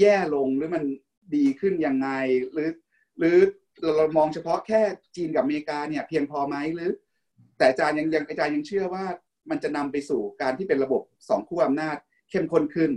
[0.00, 0.84] แย่ลงหรือมัน
[1.36, 2.08] ดีขึ้นยังไง
[2.52, 2.70] หรือ
[3.18, 3.36] หรือ
[3.96, 4.80] เรามองเฉพาะแค่
[5.16, 6.90] จีนกับอเมริกาเนี่ย เพียงพอไหมหรือ
[7.56, 9.04] แต่อาจารย์ยังยังอาจารย์ยังเชื่อว่า
[9.50, 11.96] มันจะนำไปสู่การที่เป็นระบบสองขั้วอำนาจ
[12.30, 12.90] เข้มข้นขึ้น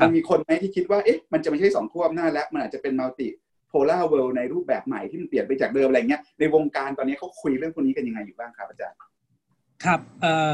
[0.00, 8.98] มันมีคนไหมที่คิดว่าเอ๊ะมันจะไม่ใช่สองขั้วอำนาจแล้วมันอาจจะเป็น multipolar world ในรูปแบบใหม่ที่มันเปลี่ยนไปจากเดิมอะไรเงี้ยในวงการตอนนี้เขาคุยเรื่องพวกนี้กันยังไงอยู่บ้างครับอาจารย์
[9.84, 10.52] ครับเอ่อ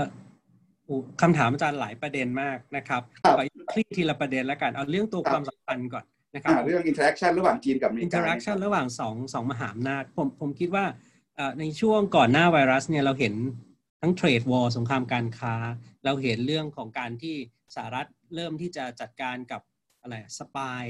[1.23, 10.85] คำถามอาจารย์หลายประเด็นมากนะครับขอคลี่ทีละประเด็นแล้วกันเอาเรื่องตัวความสัมพันธ์ก่อนนะครับเรื่อง interaction ระหว่างจีนกับอเมริกา interactionั่นระหว่างสองสองมหาอำนาจผมผมคิดว่า
[11.61, 13.35] ในช่วงก่อนหน้าไวรัสเนี่ยเราเห็น
[14.01, 15.55] ทั้ง trade war สงครามการค้า
[16.05, 17.35] เราเห็นเรื่องของการที่
[17.75, 19.63] สหรัฐ เริ่มที่จะจัดการกับ
[20.01, 20.85] อะไร spy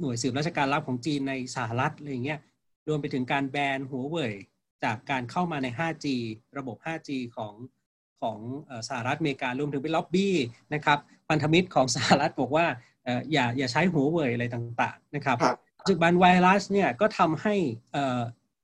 [0.00, 2.40] หน่วยสืบราชการลับของจีนในสหรัฐอะไรเงี้ย
[2.88, 4.34] รวมไปถึงการแบนหัวเว่ย
[4.84, 6.06] จากการเข้ามาใน 5G
[6.58, 7.54] ระบบ 5G ของ
[8.20, 8.38] ของ
[8.88, 10.36] สหรัฐอเมริการวมถึงเป็นล็อบบี้
[10.74, 12.66] นะครับพันธมิตรของสหรัฐบอกว่า
[13.32, 15.38] อย่าอย่าใช้หัวเว่ยอะไรต่างๆนะครับ
[15.80, 17.54] ปัจจุบันไวรัสเนี่ยก็ทำให้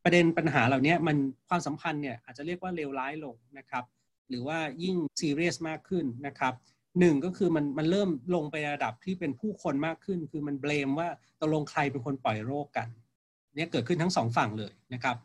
[0.05, 1.17] ประเด็นปัญหาเหล่านี้มัน
[1.49, 3.85] ความสัมพันธ์เนี่ยอาจจะเรียกว่าเลวร้ายลงนะครับ
[4.29, 6.55] หรือว่ายิ่งซีเรียสมากขึ้นนะครับ
[7.01, 11.09] หนึ่งก็คือมันมันเริ่มลงไประดับที่เป็นผู้คนมากขึ้น คือมันเบลมว่า
[11.41, 12.89] ตกลงใครเป็นคนปล่อยโรคกัน
[13.57, 15.17] เนี่ยเกิดขึ้นทั้งสองฝั่งเลยนะครับ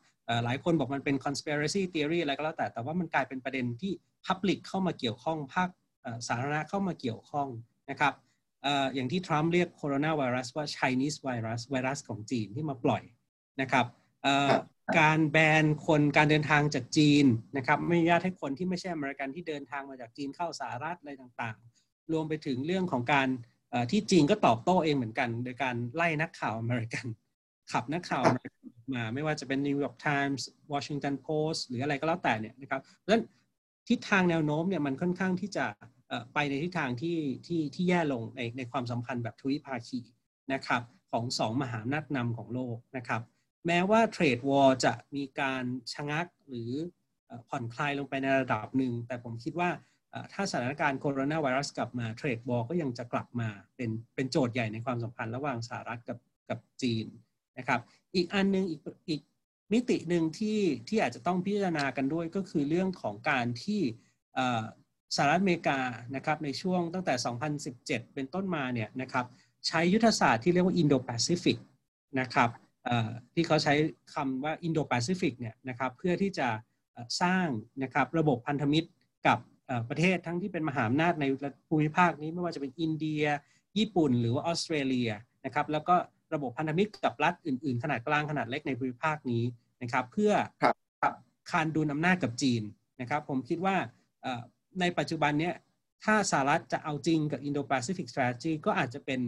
[0.46, 3.92] หลายคนบอกมันเป็น conspiracy theory อะไรก็แล้วแต่ แต่ว่ามันกลายเป็นประเด็นที่
[4.26, 5.70] public เข้ามาเกี่ยวข้องภาค
[6.28, 7.48] สาธารณะเข้ามาเกี่ยวข้อง
[7.90, 8.14] นะครับ
[8.96, 13.04] อย่างที่ทรัมป์เรียกโคโรนาไวรัสว่า Chinese virus ไวรัสของจีนที่มาปล่อย
[13.62, 13.86] นะครับ
[15.00, 17.26] การแบนคนการเดินทางจากจีน
[17.58, 23.28] นะครับไม่อนุญาตให้คนที่ไม่ใช่อเมริกันที่เดินทางมาจากจีนเข้าสหรัฐอะไรต่างๆ รวมไปถึงเรื่องของการ
[23.92, 27.06] ที่จีนก็ตอบโต้เองเหมือนกัน โดยการไล่นักข่าวอเมริกัน
[27.72, 28.24] ขับนักข่าว
[28.94, 33.24] มาไม่ว่าจะเป็น New York Times Washington Post หรืออะไรก็แล้วแต่เนี่ยนะครับเพราะฉะนั้น
[33.90, 35.66] ทิศทางแนวโน้มเนี่ยมันค่อนข้างที่จะ
[36.34, 40.00] ไปในทิศทางที่ที่ที่แย่ลงในในความสัมพันธ์แบบทวิภาคี
[40.54, 43.22] นะครับของสองมหาอำนาจนำของโลกนะครับ
[43.66, 46.72] แม้ว่าเทรดวอลจะมีการชะงักหรือ
[47.50, 49.70] ผ่อนคลายลงไปในระดับหนึ่ง แต่ผมคิดว่า
[50.34, 56.18] ถ้าสถานการณ์โคโรนาไวรัสกลับมา trade war ก็ยังจะกลับมาเป็นเป็นโจทย์ใหญ่ในความสัมพันธ์ระหว่างสหรัฐกับ
[56.50, 57.06] กับจีน
[57.58, 57.82] นะครับ
[58.16, 59.22] อีกอันนึงอีกอีก
[59.74, 63.82] มิติหนึ่งที่ที่อาจจะต้องพิจารณากันด้วยก็คือเรื่องของการที่
[65.16, 65.80] สหรัฐอเมริกา
[66.16, 67.14] นะครับในช่วงตั้งแต่
[67.64, 69.26] 2017 เป็นต้นมาเนี่ยนะครับ
[69.68, 71.58] ใช้ยุทธศาสตร์ที่เรียกว่าอินโดแปซิฟิก
[72.20, 72.50] นะครับ
[73.34, 73.74] ที่เขาใช้
[74.14, 76.48] คำว่าอินโดแปซิฟิกเนี่ยนะครับเพื่อที่จะ
[77.22, 77.48] สร้าง
[77.84, 78.90] นะครับระบบพันธมิตร
[79.28, 79.40] กับ
[79.90, 81.26] ประเทศทั้งที่เป็นมหาอำนาจใน
[81.68, 83.24] ภูมิภาคนี้ไม่ว่าจะเป็นอินเดีย
[83.78, 85.10] ญี่ปุ่น หรือว่าออสเตรเลีย
[85.46, 85.96] นะครับแล้วก็
[86.34, 89.44] ระบบพันธมิตรกับรัฐอื่น ๆ ขนาดกลางขนาดเล็กในภูมิภาคนี้
[89.82, 90.34] นะครับเพื่อ
[91.50, 92.64] คานดุลอำนาจกับจีน
[93.02, 93.76] นะครับผมคิดว่า
[94.80, 95.52] ในปัจจุบันนี้
[96.04, 99.22] ถ้าสหรัฐจะเอาจริงกับ Indo-Pacific Strategy ก็อาจจะเป็น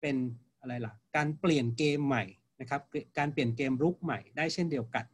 [0.00, 0.16] เป็น
[0.60, 2.24] อะไรล่ะ การเปลี่ยนเกมใหม่
[2.60, 2.80] นะครับ
[3.18, 5.04] การเปลี่ยนเกมรุกใหม่ได้เช่นเดียวกัน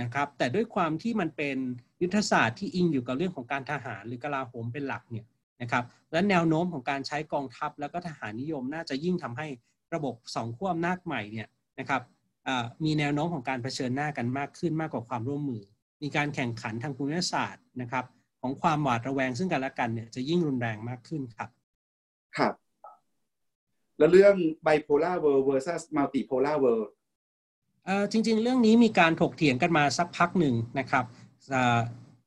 [0.00, 1.56] นะครับแต่ด้วยความที่มันเป็น
[2.02, 5.26] ยุทธศาสตร์ที่อิงอยู่กับเรื่องของการทหารหรือกลาโหมเป็นหลักเนี่ย
[5.62, 9.48] นะครับและแนวโน้มของการใช้กองทัพแล้วก็ทหารนิยมน่าจะยิ่งทำให้
[9.94, 11.48] ระบบสองขั้วอำนาจใหม่เนี่ย
[11.80, 12.02] นะครับ
[12.84, 15.62] มีแนวโน้มของการเผชิญหน้ากันมากขึ้นมากกว่าความร่วมมือ
[16.02, 18.04] มีการแข่งขันทางภูมิศาสตร์นะครับ
[18.40, 21.48] ของความหวาดระแวงซึ่งกันและกันเนี่ยจะยิ่งรุนแรงมากขึ้นครับ
[22.36, 22.54] ครับ
[23.98, 26.88] แล้วเรื่อง bipolar world versus multipolar world
[28.12, 31.04] จริง ๆ เรื่องนี้มีการถกเถียงกันมาสักพักหนึ่งนะครับ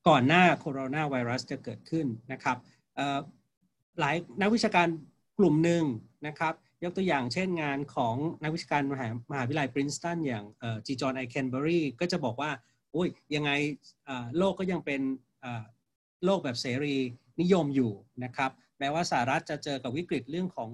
[0.08, 2.58] ก่อนหน้าโคโรนาไวรัสจะเกิดขึ้นนะครับ
[4.00, 4.88] หลายนักวิชาการ
[5.40, 5.84] กลุ่มหนึ่ง
[6.28, 6.54] นะครับ
[6.84, 10.46] ยกตัวอย่างเช่นงานของนักวิชาการมหามหาวิทยาลัยปรินสตันอย่าง
[10.86, 12.52] จีจอนไอเคนเบอรี่ก็จะบอกว่า
[12.92, 13.52] โอ้ยยังไง
[14.38, 15.02] โลกก็ยังเป็น
[16.26, 16.96] โลกแบบเสรี
[17.42, 17.92] นิยมอยู่
[18.24, 20.70] นะครับแม้ว่าสหรัฐจะเจอกับวิกฤตเรื่องของ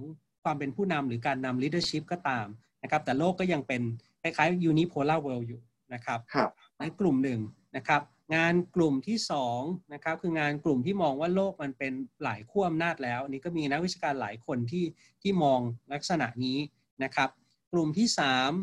[0.46, 2.48] ความเป็นผู้นำหรือการนำ leadership ก็ตาม
[2.84, 3.82] นะครับ แต่โลกก็ยังเป็น
[4.22, 5.62] คล้ายๆ unipolar world อยู่
[5.94, 7.40] นะครับครับในกลุ่มหนึ่ง
[7.78, 8.02] นะครับ
[8.36, 9.18] งานกลุ่มที่
[9.56, 14.86] 2นะครับคืองานกลุ่มที่มองว่าโลกมันเป็นหลายขั้วอำนาจแล้วนี่ก็มีนักวิชาการหลายคนที่
[15.22, 15.60] ที่มอง
[15.94, 16.58] ลักษณะนี้
[17.04, 17.30] นะครับ
[17.72, 18.08] กลุ่มที่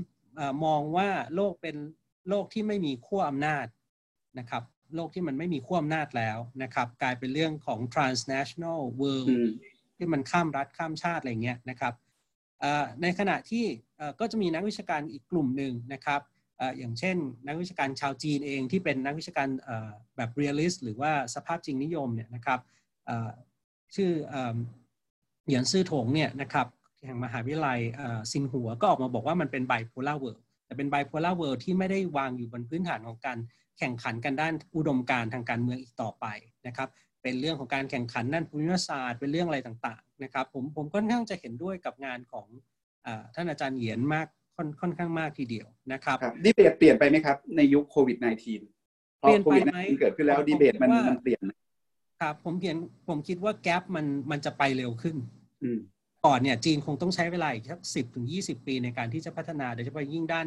[0.03, 1.77] 3มองว่าโลกเป็น
[2.29, 3.67] โลกที่ไม่มีขั้วอำนาจ
[4.39, 4.63] นะครับ
[4.97, 9.29] โลกที่มันไม่มีขั้วอำนาจแล้วนะครับ กลายเป็นเรื่องของ transnational world
[10.03, 11.95] ที่มันข้ามรัฐข้ามชาติอะไรเงี้ยนะครับ
[13.03, 13.65] ในขณะที่
[14.21, 16.21] ก็จะมีนักวิชาการอีกกลุ่มหนึ่งนะครับ
[16.79, 19.49] อย่างเช่น นักวิชาการชาวจีนเองที่เป็นนักวิชาการ
[20.17, 22.61] แบบ realist หรือว่าสภาพจริงนิยมเนี่ยนะครับ
[23.95, 24.11] ชื่อ
[25.45, 26.67] เหยียนซื่อถงเนี่ยนะครับ
[27.05, 27.81] แห่งมหาวิทยาลัย
[28.31, 33.39] ชิงหัวก็ออกมาบอกว่ามันเป็น bipolar world แต่เป็น bipolar world ที่ไม่ได้วางอยู่บนพื้นฐานของการ
[33.79, 36.27] แข่งขันกันด้านอุดมการณ์ทางการเมืองอีกต่อไป
[36.67, 36.89] นะครับ
[37.23, 42.47] เป็นเรื่องของการแข่งขันด้านภูมิศาสตร์ เป็นเรื่องอะไรต่างๆนะครับผมผมค่อนข้างจะเห็นด้วยกับงานของ
[43.35, 51.43] ท่านอาจารย์เหยียนมากค่อนค่อนข้างมากทีเดียวนะครับดีเบตเปลี่ยนไปไหมครับ ในยุคโควิด -19 เปลี่ยนไปไหมเกิดขึ้นแล้วดีเบตมันมันเปลี่ยน
[52.21, 52.77] ครับผมเขียน
[53.09, 55.17] ผมคิดว่า gap มันมันจะไปเร็วขึ้น
[55.63, 55.71] อื
[56.27, 60.47] ก่อนเนี่ยจีนคงต้องใช้เวลาอีกสักสิบถึงยี่สิบปีในการที่จะพัฒนาโดยเฉพาะยิ่งด้าน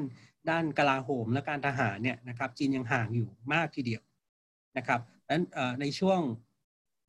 [0.50, 4.02] ด้านกลาโหมและการทหารเนี่ยนะครับจีนยังห่างอยู่มากทีเดียว
[4.78, 5.44] นะครับดังนั้น
[5.82, 6.20] ในช่วง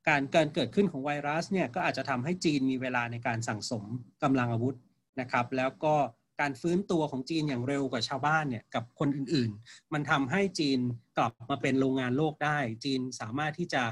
[0.08, 3.84] การการเกิดขึ้นของไวรัสเนี่ยก็อาจจะทำให้จีนมีเวลาในการสั่งสม
[4.22, 4.76] กำลังอาวุธ
[5.20, 5.94] นะครับ แล้วก็
[6.40, 10.78] การฟื้นตัวของจีนอย่างเร็วกว่าชาวบ้านเนี่ยกับคนอื่นๆ มันทำให้จีน
[11.18, 13.82] กลับมาเป็นโรงงานโลกได้ จีนสามารถที่จะ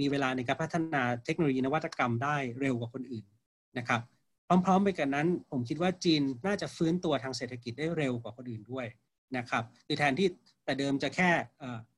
[0.00, 3.24] มีเวลาในการพัฒนาเทคโนโลยีนวัตกรรมได้เร็วกว่าคนอื่น
[3.78, 4.00] นะครับ
[4.64, 8.86] พร้อมๆไปกันนั้น ผมคิดว่าจีนน่าจะฟื้นตัวทางเศรษฐกิจได้เร็วกว่าคนอื่นด้วย
[9.36, 10.28] นะครับคือแทนที่
[10.64, 11.30] แต่เดิมจะแค่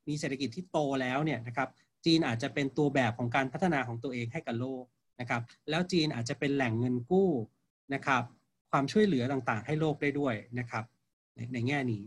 [0.08, 1.68] มีเศรษฐกิจที่โตแล้วเนี่ยนะครับ
[2.04, 4.84] จีนอาจจะเป็นตัวแบบของการพัฒนาของตัวเองให้กับโลก
[5.20, 5.40] นะครับ
[5.70, 7.30] แล้วจีนอาจจะเป็นแหล่งเงินกู้
[7.94, 8.22] นะครับ
[8.70, 10.84] ความช่วยเหลือต่างๆ ให้โลกได้ด้วยนะครับ
[11.34, 12.02] ในในแง่นี้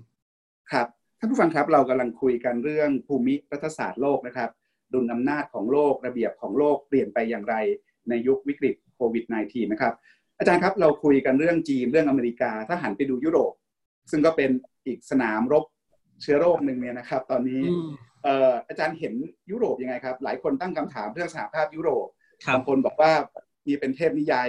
[0.72, 0.88] ครับ
[1.20, 4.50] ท่านผู้ฟังครับเรากำลังคุยกันเรื่องภูมิรัฐศาสตร์โลกนะครับ
[4.94, 7.56] ดุลอำนาจของโลกระเบียบของโลกเปลี่ยนไปอย่างไร
[8.10, 9.94] ในยุควิกฤตโควิด -19 นะครับ
[10.40, 13.54] อาจารย์ครับเราคุยกันเรื่องจีนเรื่องอเมริกา ถ้าหันไปดูยุโรป
[14.12, 14.50] ซึ่งก็เป็น
[14.86, 15.64] อีกสนามรบ
[16.22, 17.62] เชื้อโรคหนึ่งเนี่ยนะครับ ตอนนี้
[18.68, 19.14] อาจารย์เห็น
[19.52, 22.08] ยุโรปยังไงครับ หลายคนตั้งคำถามเรื่องสหภาพยุโรป
[22.54, 23.12] บางคนบอกว่า
[23.68, 24.48] มีเป็นเทพนิยาย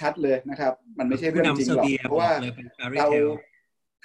[0.00, 2.32] ชัดๆเลยนะครับ มันไม่ใช่เรื่องจริงหรอกเพราะว่า
[2.98, 3.06] เรา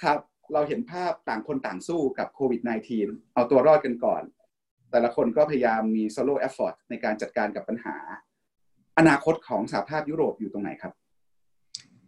[0.02, 0.18] ครับ
[0.52, 2.60] เราเห็นภาพต่างคนต่างสู้กับโควิด
[2.98, 4.22] -19 เอาตัวรอดกันก่อน
[4.90, 7.96] แต่ละคนก็พยายามมี solo effort ในการจัดการกับปัญหา
[8.98, 10.92] อนาคตของสหภาพยุโรปอยู่ตรงไหนครับ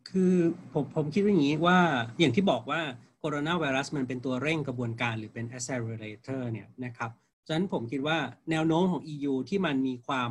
[0.08, 0.34] คือ
[0.72, 1.78] ผมผมคิดว่าอย่างนี้ว่า
[2.20, 2.80] อย่างที่บอกว่า
[3.18, 7.10] โคโรนาไวรัสมันเป็นตัวเร่งกระบวนการหรือเป็น accelerator เนี่ยนะครับ
[7.46, 8.18] ฉะนั้นผมคิดว่า
[8.50, 10.30] แนวโน้มของ EU ที่มันมีความ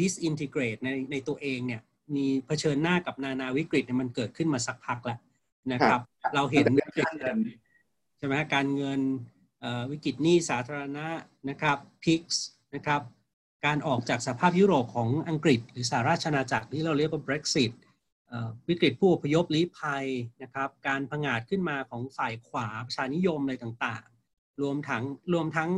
[0.00, 1.82] disintegrate ในในตัวเองเนี่ย
[2.16, 5.18] มีเผชิญหน้ากับนานาวิกฤตเนี่ยมันเกิดขึ้นมาสักพักแล้ว
[5.72, 6.00] นะครับ
[6.34, 6.66] เราเห็น
[8.18, 9.00] ใช่ไหมการเงิน
[9.90, 11.06] วิกฤตหนี้สาธารณะ
[11.48, 13.00] นะครับพิกส์นะครับ
[13.66, 17.72] การออกจากสภาพยุโรปของอังกฤษ หรือสหราชอาณาจักรที่เราเรียกว่า Brexit
[18.68, 20.06] วิกฤตผู้อพยพลี้ภัย
[20.42, 25.70] นะครับ การผงาดขึ้นมาของฝ่ายขวาประชานิยมอะไรต่างๆ รวมทั้งรวมทั้ง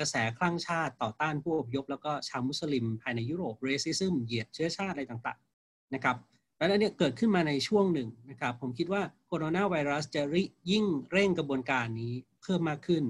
[0.00, 6.16] กระแสคลั่งชาติต่อต้านผู้อพยพ แล้วก็ชาวมุสลิมภายในยุโรปเรซิซึมเหยียดเชื้อชาติอะไรต่างๆนะครับ
[6.56, 10.22] แล้วนี้เกิดขึ้นมาในช่วงหนึ่งนะครับ ผมคิดว่าโคโรนาไวรัสจะ
[10.70, 13.04] ยิ่งเร่งกระบวนการนี้เพิ่มมากขึ้น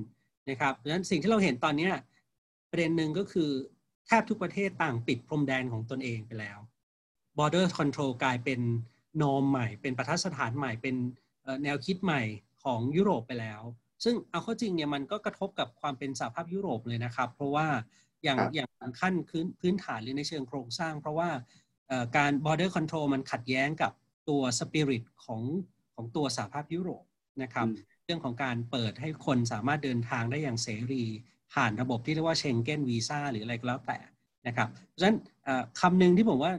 [0.51, 1.91] นะครับดังนั้นสิ่งที่เราเห็นตอนนี้
[2.71, 3.51] ประเด็นหนึ่งก็คือ
[4.07, 6.59] แทบทุกประเทศต่างปิดพรมแดนของตนเองไปแล้ว
[7.39, 8.61] border control กลายเป็น
[9.23, 10.97] นอมใหม่ เป็นประทัดสถานใหม่ เป็น
[11.65, 12.23] แนวคิดใหม่
[12.65, 13.63] ของยุโรปไปแล้ว
[14.05, 17.67] ซึ่งเอาเข้าจริงเนี่ยมันก็กระทบกับความเป็นสหภาพยุโรปเลยนะครับ เพราะว่า
[18.25, 21.31] อย่างอย่างขั้นพื้นพื้นฐานหรือในเชิงโครงสร้าง เพราะว่า
[22.17, 23.93] การ border control มันขัดแย้งกับ
[24.29, 25.43] ตัวสปิริตของ
[25.95, 27.05] ของตัวสหภาพยุโรป
[27.43, 27.67] นะครับ
[28.05, 31.05] เรื่องของการเปิดให้คนสามารถเดินทางได้อย่างเสรี
[31.53, 33.99] ผ่านระบบที่เรียกว่าเชงเก้นวีซ่าหรืออะไรก็แล้วแต่
[34.47, 35.17] นะครับ เพราะฉะนั้น
[35.81, 36.53] คำหนึ่งที่ผมว่า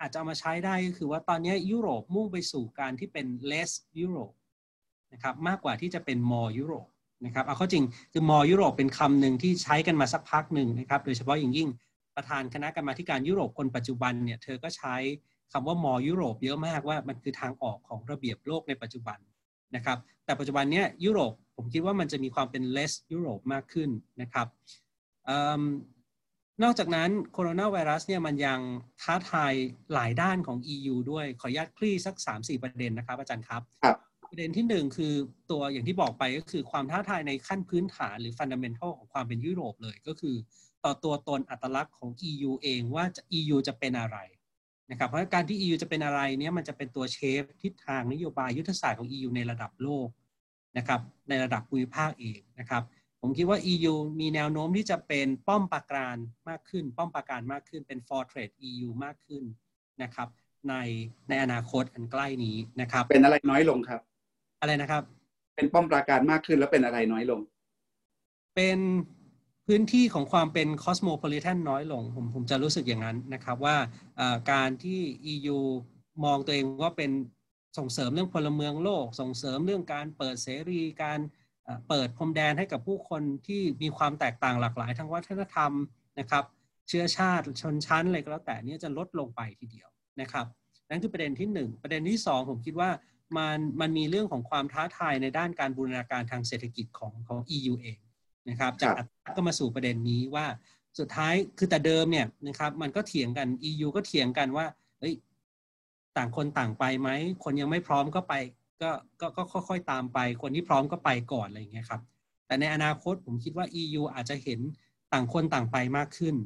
[0.00, 3.70] อาจจะเอามาใช้ได้ก็คือว่าตอนนี้ยุโรปมุ่งไปสู่การที่เป็น less
[4.02, 4.34] Europe
[5.12, 6.90] นะครับมากกว่าที่จะเป็น more Europe
[7.24, 11.68] นะครับเอาเข้าจริงคือ more Europe เป็นคำหนึ่งที่ใช้กันมาสักพักหนึ่งนะครับโดยเฉพาะอย่างยิ่ง
[12.16, 14.96] ประธานคณะกรรมาการยุโรปคนปัจจุบันเนี่ยเธอก็ใช้
[15.52, 19.18] คำว่า more Europe เยอะมากว่ามันคือทางออกของระเบียบโลกในปัจจุบัน
[19.76, 24.46] นะครับแต่ปัจจุบันเนี้ยยุโรปผมคิดว่ามันจะมีความเป็น less Europe มากขึ้นนะครับ
[26.62, 28.60] นอกจากนั้นโคโรนาไวรัสเนี่ยมันยัง
[29.02, 29.52] ท้าทาย
[29.94, 33.96] หลายด้านของ EU ด้วย ขออนุญาตคลี่สัก 3-4 ประเด็นนะครับ อาจารย์ครับครับ
[34.30, 35.14] ประเด็นที่หนึ่งคือ
[35.50, 40.36] ตัวอย่างที่บอกไปก็คือความท้าทายในขั้นพื้นฐานหรือฟันดัมเมนทัลของความเป็นยุโรปเลยก็คือ
[40.84, 43.04] ต่อตัวตนอัตลักษณ์ของ EU เองว่า
[43.38, 44.18] EU จะเป็นอะไร
[44.90, 50.08] นะครับเพราะการที่ EU จะเป็นอะไรเนี่ยมันจะเป็นตัวเชฟทิศทางนโยบายยุทธศาสตร์ของ EU ในระดับโลก
[50.78, 52.82] นะครับในระดับภูมิภาคเองนะครับ
[53.20, 56.16] ผมคิดว่า EU มีแนวโน้มที่จะเป็นป้อมปราการ
[56.48, 59.42] มากขึ้น ป้อมปราการมากขึ้นเป็น fortress EU มากขึ้น
[60.02, 60.28] นะครับ
[60.68, 60.74] ใน
[61.28, 64.00] ในอนาคตอันใกล้นี้นะครับ เป็นอะไรน้อยลงครับ
[64.60, 65.02] อะไรนะครับ
[65.56, 67.40] เป็นป้อมปราการมากขึ้นแล้วเป็นอะไรน้อยลง
[68.56, 68.78] เป็น
[69.66, 73.76] พื้นที่ของความเป็น cosmopolitan น้อยลง ผมผมจะรู้สึกอย่างนั้นนะครับว่า
[74.52, 75.00] การที่
[75.32, 75.58] EU
[76.24, 77.10] มองตัวเองว่าเป็น
[77.78, 81.18] ส่งเสริมเรื่องพลเมืองโลก ส่งเสริมเรื่องการเปิดเสรีการ
[81.88, 85.72] เปิดพรมแดนให้กับผู้คนที่มีความแตกต่างหลากหลายทางวัฒนธรรม
[86.20, 86.44] นะครับ
[86.88, 89.88] เชื้อชาติชนชั้นอะไรก็แล้วแต่นี้จะลดลงไปทีเดียว
[90.20, 90.46] นะครับ
[90.90, 92.90] นั่นคือประเด็นที่ 1 ประเด็นที่ 2 ผมคิดว่า
[93.36, 97.98] มันมันมีเรื่องของความท้าทายในด้านการบูรณาการทางเศรษฐกิจของของ EU เอง
[98.48, 98.92] นะครับจาก
[99.36, 100.46] ก็มาสู่ประเด็นนี้ว่า
[100.98, 104.66] สุดท้ายคือแต่เดิมเนี่ยนะครับมันก็เถียงกัน EU ก็เถียงกันว่า
[105.00, 105.14] เฮ้ย
[106.16, 107.08] ต่างคนต่างไปไหม
[107.44, 108.34] คนยังไม่พร้อมก็ไป
[108.82, 112.00] ก็ก็ก็ค่อยๆตามไป คนที่พร้อมก็ไปก่อนอะไรอย่างเงี้ยครับ
[112.46, 114.60] แต่ในอนาคตผมคิดว่า EU อาจจะเห็น
[115.12, 116.36] ต่างคนต่างไปมากขึ้น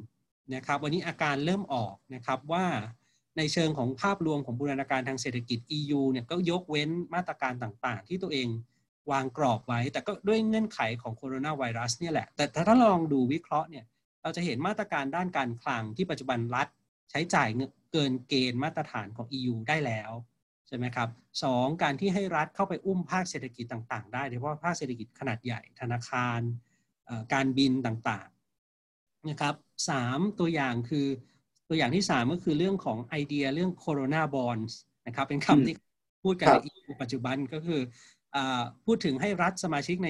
[0.55, 2.65] นะครับ วันนี้อาการเริ่มออกนะครับว่า
[3.37, 8.47] ในเชิงของภาพรวมของบูรณาการทางเศรษฐกิจ EU เนี่ยก็ยกเว้นมาตรการต่างๆ ที่ตัวเอง
[9.11, 13.85] วางกรอบไว้ แต่ก็ด้วยเงื่อนไขของโคโรนาไวรัสเนี่ยแหละ แต่ถ้าลองดูวิเคราะห์เนี่ย
[14.21, 16.67] เราจะเห็นมาตรการด้านการคลังที่ปัจจุบันรัฐ
[17.11, 17.49] ใช้จ่าย
[17.91, 20.11] เกินเกณฑ์มาตรฐานของ EU ได้แล้ว
[20.73, 21.09] ช่ไหมครับ
[21.43, 26.39] สองการที่ให้รัฐเข้าไปอุ้มภาคเศรษฐกิจต่าง ๆ ได้โดยเฉพาะภาคเศรษฐกิจขนาดใหญ่ ธนาคาร
[27.33, 29.55] การบินต่างๆนะครับ
[29.89, 31.07] สามตัวอย่างคือ
[31.67, 35.75] ตัวอย่างที่สามก็คือเรื่องของไอเดียเรื่องโคโรนาบอลส์นะครับเป็นคำที่
[36.23, 36.47] พูดกัน
[36.87, 37.81] ในปัจจุบันก็คือ
[38.85, 40.09] พูดถึงให้รัฐสมาชิกใน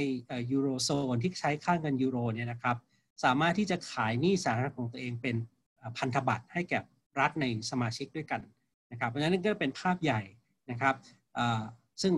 [0.52, 2.78] ยูโรโซนที่ใช้ค่าเงินยูโรเนี่ยนะครับ
[3.24, 5.36] สามารถที่จะขายหนี้สาธารณะของตัวเองเป็น
[5.97, 6.80] พันธบัตรให้แก่
[7.19, 8.41] รัฐในสมาชิกด้วยกัน
[8.91, 10.21] นะครับเพราะฉะนั้นก็เป็นภาพใหญ่
[10.72, 10.96] นะครับ
[12.02, 12.14] ซึ่ง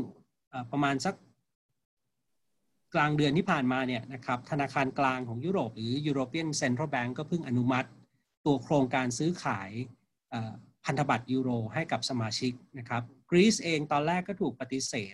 [0.72, 1.16] ประมาณสัก
[2.94, 7.88] กลางเดือนที่ผ่านมาเนี่ยนะครับธนาคารกลางของยุโรปหรือ European Central Bank ก็เพิ่งอนุมัติ
[8.46, 9.72] ตัวโครงการซื้อขาย
[10.86, 15.14] พันธบัตรยูโรให้กับสมาชิกนะครับกรีซเองตอนแรกก็ถูกปฏิเสธ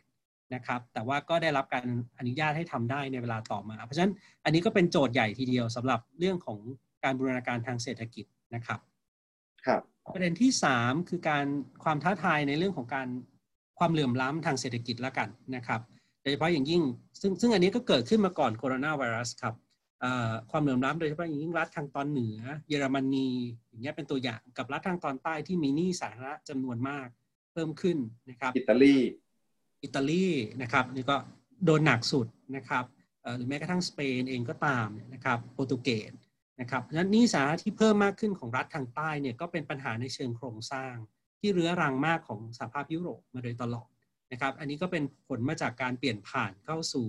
[0.56, 1.86] นะครับแต่ว่าก็ได้รับการ
[2.20, 6.60] อนุญาตให้ทำได้ในเวลาต่อมา เพราะฉะนั้นอันนี้ก็เป็นโจทย์ใหญ่ทีเดียวสำหรับเรื่องของ
[7.04, 8.26] การบูรณาการทางเศรษฐกิจ
[8.56, 8.80] นะครับ
[9.66, 9.82] ครับ
[10.14, 11.46] ประเด็นที่สามคือการ
[11.84, 13.08] ความท้าทายในเรื่องของการ
[13.80, 15.82] ความเหลื่อมล้ำทางเศรษฐกิจแล้วกันนะครับ
[16.22, 16.82] โดยเฉพาะอย่างยิ่ง
[17.22, 19.56] ซึ่งซึ่งอันนี้ก็เกิดขึ้นมาก่อนโคโรนาไวรัสครับ
[20.52, 23.30] ความเหลื่อมล้ำโดยเฉพาะอย่างยิ่งรัฐทางตอนเหนือ เยอรมนี
[23.70, 27.08] อย่างเงี้ยเป็นตัวอย่างกับรัฐทางตอนใต้ที่มีหนี้สาธารณะจำนวนมาก
[27.54, 27.98] เพิ่มขึ้น
[28.30, 28.96] นะครับอิตาลี
[29.84, 30.28] อิตาลี
[30.62, 31.16] นะครับนี่ก็
[31.66, 32.86] โดนหนักสุดนะครับ
[33.36, 36.12] หรือแม้กระทั่งสเปนเองก็ตามนะครับโปรตุเกส
[36.60, 40.96] นะครับนั้นนี้สาที่เพิ่มมากขึ้นของรัฐทางใต้เนี่ยก็เป็นปัญหาในเชิงโครงสร้าง
[41.40, 43.90] ที่เรื้อรังมากของสหภาพยุโรปมาโดยตลอด
[44.32, 47.08] นะครับ อันนี้ก็เป็นผลมาจากการเปลี่ยนผ่านเข้าสู่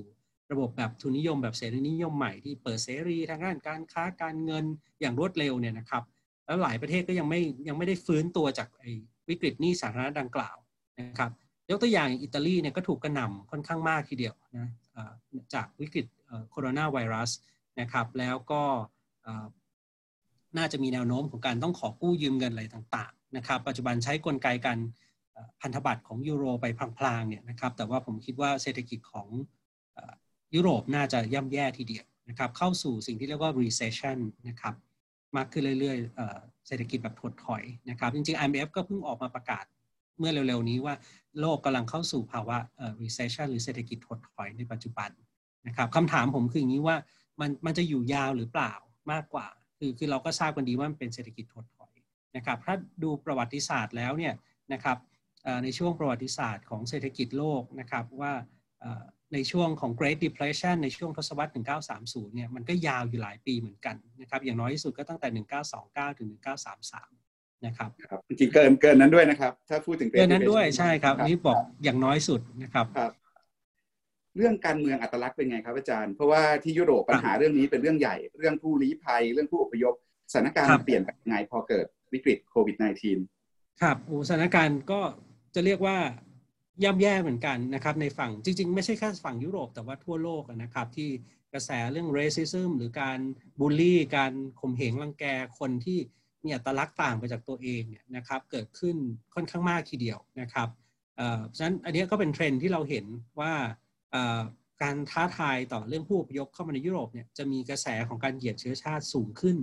[0.53, 4.65] ระบบแบบทุนนิยมแบบเสรีนิยมใหม่ที่เปิดเสรีทางด้านการค้าการเงิน
[5.01, 6.03] อย่างรวดเร็วเนี่ยนะครับ
[6.47, 8.69] แล้วหลายประเทศก็ยังไม่ยังไม่ได้ฟื้นตัวจาก
[9.29, 10.57] วิกฤตหนี้สาธารณะดังกล่าว
[11.01, 11.31] นะครับ
[11.71, 14.69] ยกตัวอย่างอิตาลีเนี่ยก็ถูกกระหน่ำค่อนข้างมากทีเดียวนะ
[15.55, 16.07] จากวิกฤต
[16.51, 17.31] โคโรนาไวรัส
[17.81, 18.63] นะครับ แล้วก็
[20.59, 24.79] น่าจะมีแนวโน้มของการต้องขอกู้ยืมเงินอะไรต่าง นะครับปัจจุบันใช้กลไกการ
[25.61, 26.67] พันธบัตรของยูโรไป
[26.99, 29.29] พลางๆเนี่ยนะครับแต่ว่าผมคิดว่าเศรษฐกิจของ
[30.55, 34.75] ยุโรปน่าจะย่ำแย่ทีเดียวนะครับเข้าสู่สิ่งที่เรียกว่า recession นะครับ
[35.37, 39.65] มากขึ้นเรื่อยๆเศรษฐกิจแบบถดถอยนะครับจริงๆ IMF ก็เพิ่งออกมาประกาศ
[40.19, 40.95] เมื่อเร็วๆนี้ว่า
[41.41, 42.57] โลกกำลังเข้าสู่ภาวะ
[43.03, 45.11] recession หรือเศรษฐกิจถดถอยในปัจจุบัน
[45.67, 46.97] นะครับคำถามผมคืออย่างนี้ว่า
[47.41, 48.73] มันมันจะอยู่ยาวหรือเปล่า
[49.13, 49.47] มากกว่า
[49.79, 51.80] คือคือเราก็ทราบกันดีว่ามันเป็นเศรษฐกิจถดถ
[52.37, 54.35] นะครับถ้าดูประวัติศาสตร์แล้วเนี่ย
[54.73, 54.99] นะครับ
[55.65, 58.33] ในช่วงประวัติศาสตร์ของเศรษฐกิจโลกนะครับว่า
[59.35, 61.53] ในช่วงของ Great Depression ในช่วงทศวรรษ
[61.93, 65.29] 1930 เนี่ยมันก็ยาวอยู่หลายปีเหมือนกันนะครับอย่างน้อยที่สุดก็ตั้งแต่
[65.75, 66.29] 1929 ถึง
[66.97, 73.13] 1933 นะครับครับจริงเกินเกินนั้นด้วยนะครับ ถ้าพูดถึงเกินนั้นด้วยใช่ครับนี่บอกอย่างน้อยสุดนะครับครับ
[74.37, 79.95] เรื่องการเมืองอัตลักษณ์เป็นไงครับอาจารย์ เพราะว่าที่ยุโรปปัญหาเรื่องนี้เป็นเรื่องใหญ่ เรื่องผู้ลี้ภัย เรื่องผู้อพยพ
[80.33, 82.77] สถานการณ์เปลี่ยนไปยังไงพอเกิด วิกฤตโควิด
[83.29, 83.97] -19 ครับ
[84.27, 85.01] สถานการณ์ก็
[85.55, 85.99] จะเรียกว่า
[86.85, 91.09] ย่ำแย่เหมือนกันนะครับในฝั่งจริง ๆ ไม่ใช่แค่ฝั่งยุโรปแต่ว่าทั่วโลกนะครับ ที่
[91.53, 93.19] กระแสเรื่อง racism หรือการ
[93.61, 95.25] บูลลี่ การข่มเหงรังแก
[95.59, 95.99] คนที่
[96.45, 98.97] มีอัตลักษณ์ต่างไปจากตัวเองเนี่ยนะครับเกิดขึ้น
[99.35, 100.69] ค่อนข้างมากทีเดียวนะครับ
[101.47, 103.05] เพราะฉะนั้นอันนี้ก็เป็นเทรนด์ที่เราเห็น
[103.41, 103.53] ว่า
[104.83, 109.57] การท้าทายต่อเรื่องผู้อพยพเข้ามาในยุโรปเนี่ยจะมีกระแสของการเหยียดเชื้อชาติสูงขึ้น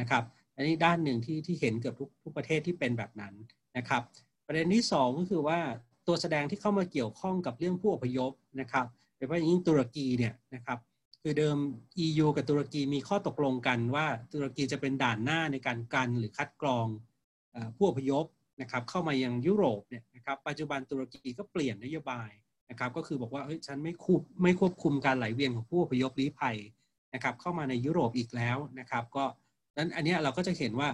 [0.00, 0.24] นะครับ
[0.62, 3.34] นนี้ด้านหนึ่งที่ที่เห็นเกือบทุกทุกประเทศที่เป็นแบบนั้น
[3.76, 4.02] นะครับ
[4.46, 5.58] ประเด็นที่ 2 ก็คือว่า
[6.06, 10.78] ตัวแสดงที่เข้ามาเกี่ยวข้องกับเรื่องผู้อพยพนะครับโดยเฉพาะอย่างยิ่งตุรกีเนี่ยนะครับ
[11.22, 11.56] คือเดิม
[12.04, 16.86] EU กับตุรกีมีข้อตกลงกันว่าตุรกีจะเป็นด่านหน้าในการกันหรือคัดกรอง
[17.76, 18.24] ผู้อพยพ
[18.60, 22.30] นะครับเข้ามายังยุโรปเนี่ยนะครับปัจจุบันตุรกีก็เปลี่ยนนโยบาย
[22.70, 26.56] นะครับก็คือบอกว่าเฮ้ยฉันไม่ควบไม่ควบคุมการไหลเวียนของผู้อพยพลี้ภัย
[27.14, 29.24] นะครับเข้ามาในยุโรปอีกแล้วนะครับก็
[29.76, 30.88] นั้นอันนี้เราก็จะเห็นว่า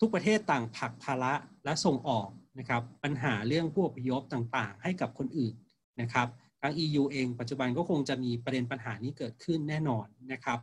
[0.00, 1.32] ทุกประเทศต่างผลักภาระ
[1.64, 5.54] และส่งออกนะครับปัญหาเรื่องผู้อพยพต่างๆ ให้กับคนอื่น
[6.00, 6.28] นะครับ
[6.60, 10.58] ทาง EU เองปัจจุบันก็คงจะมีประเด็นปัญหานี้เกิดขึ้นแน่นอนนะครับ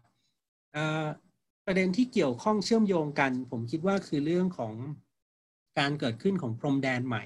[1.66, 4.74] ประเด็นที่เกี่ยวข้องเชื่อมโยงกัน ผมคิดว่าคือเรื่องของ
[5.80, 7.24] การเกิดขึ้นของพรมแดนใหม่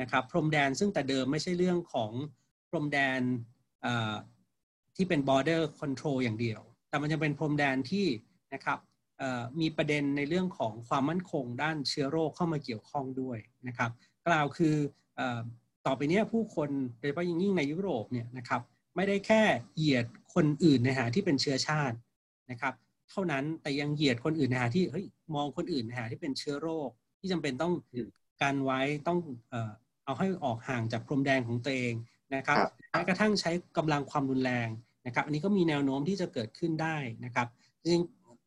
[0.00, 2.12] นะครับพรมแดนซึ่งแต่เดิมไม่ใช่เรื่องของ
[2.70, 3.20] พรมแดน
[4.96, 8.06] ที่เป็น border control อย่างเดียว แต่มันจะเป็นพรมแดนที่
[8.54, 8.78] นะครับ
[9.60, 13.90] มีประเด็นในเรื่องของความมั่นคงด้านเชื้อโรคเข้ามาเกี่ยวข้องด้วยนะครับ
[14.26, 14.74] กล่าวคือ
[15.86, 18.60] ต่อไปนี้ผู้คนโดยเฉพาะยิ่งในยุโรปเนี่ยนะครับ
[18.96, 19.42] ไม่ได้แค่
[19.76, 21.96] เหยียดคนอื่นในหาที่เป็นเชื้อชาติ
[22.50, 22.74] นะครับ
[23.10, 27.74] เท่านั้นแต่ยังเหยียดคนอื่นในหาที่เฮ้ยมองคนอื่นในหาที่เป็นเชื้อโรค ที่จำเป็นต้อง
[28.42, 29.18] การไว้ต้อง
[30.04, 31.94] เอาให้ออกห่างจากพรมแดงของตัวเอง
[32.34, 32.56] นะครับ
[32.90, 34.68] แม้กระทั่งใช้กำลังความรุนแรง
[35.06, 37.48] นะครับ อันนี้ก็มีแนวโน้มที่จะเกิดขึ้นได้นะครับ
[37.82, 38.02] จริง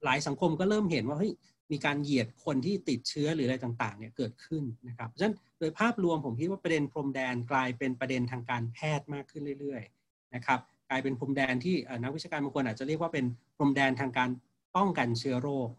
[0.06, 1.34] หลายสังคมก็เริ่มเห็นว่าเฮ้ย
[1.72, 10.60] มีการเหยียดคนที่ติดเชื้อหรืออะไรต่างๆเนี่ยเกิดขึ้นนะครับเพราะฉะนั้นโดยภาพรวมผมคิดว่าประเด็นพรมแดนกลายเป็นประเด็นทางการแพทย์มากขึ้นเรื่อยๆนะครับ
[10.90, 13.26] กลายเป็นพรมแดนที่นักวิชาการบางคนอาจจะเรียกว่าเป็น
[13.58, 14.30] พรมแดนทางการ
[14.76, 15.70] ป้องกันเชื้อโรค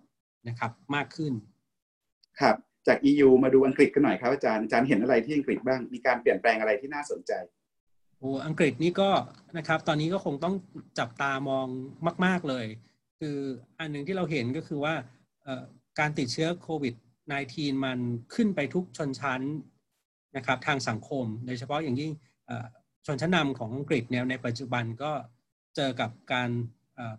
[0.49, 1.33] นะครับมากขึ้น
[2.41, 2.57] ครับ
[2.87, 7.33] จาก EU มาดูอังกฤษกันหน่อยครับอาจารย์อาจารย์เห็นอะไรที่อังกฤษบ้างมีการเปลี่ยนแปลงอะไรที่น่าสนใจ
[8.19, 9.11] โอ้อังกฤษนี่ก็
[9.59, 10.55] นะครับตอนนี้ก็คงต้อง
[10.99, 11.67] จับตามอง
[12.27, 12.67] มาก ๆเลย
[13.21, 13.39] คือ
[13.79, 14.95] อันหนึ่งที่เราเห็นก็คือว่า
[15.99, 16.95] การติดเชื้อโควิด
[17.39, 17.99] -19 มัน
[18.35, 19.43] ขึ้นไปทุกชนชั้น
[20.37, 22.13] นะครับทางสังคม โดยเฉพาะอย่างยิ่ง
[23.07, 25.13] ชนชั้นนำของอังกฤษเนี่ยในปัจจุบันก็
[25.77, 26.51] เจอกับการ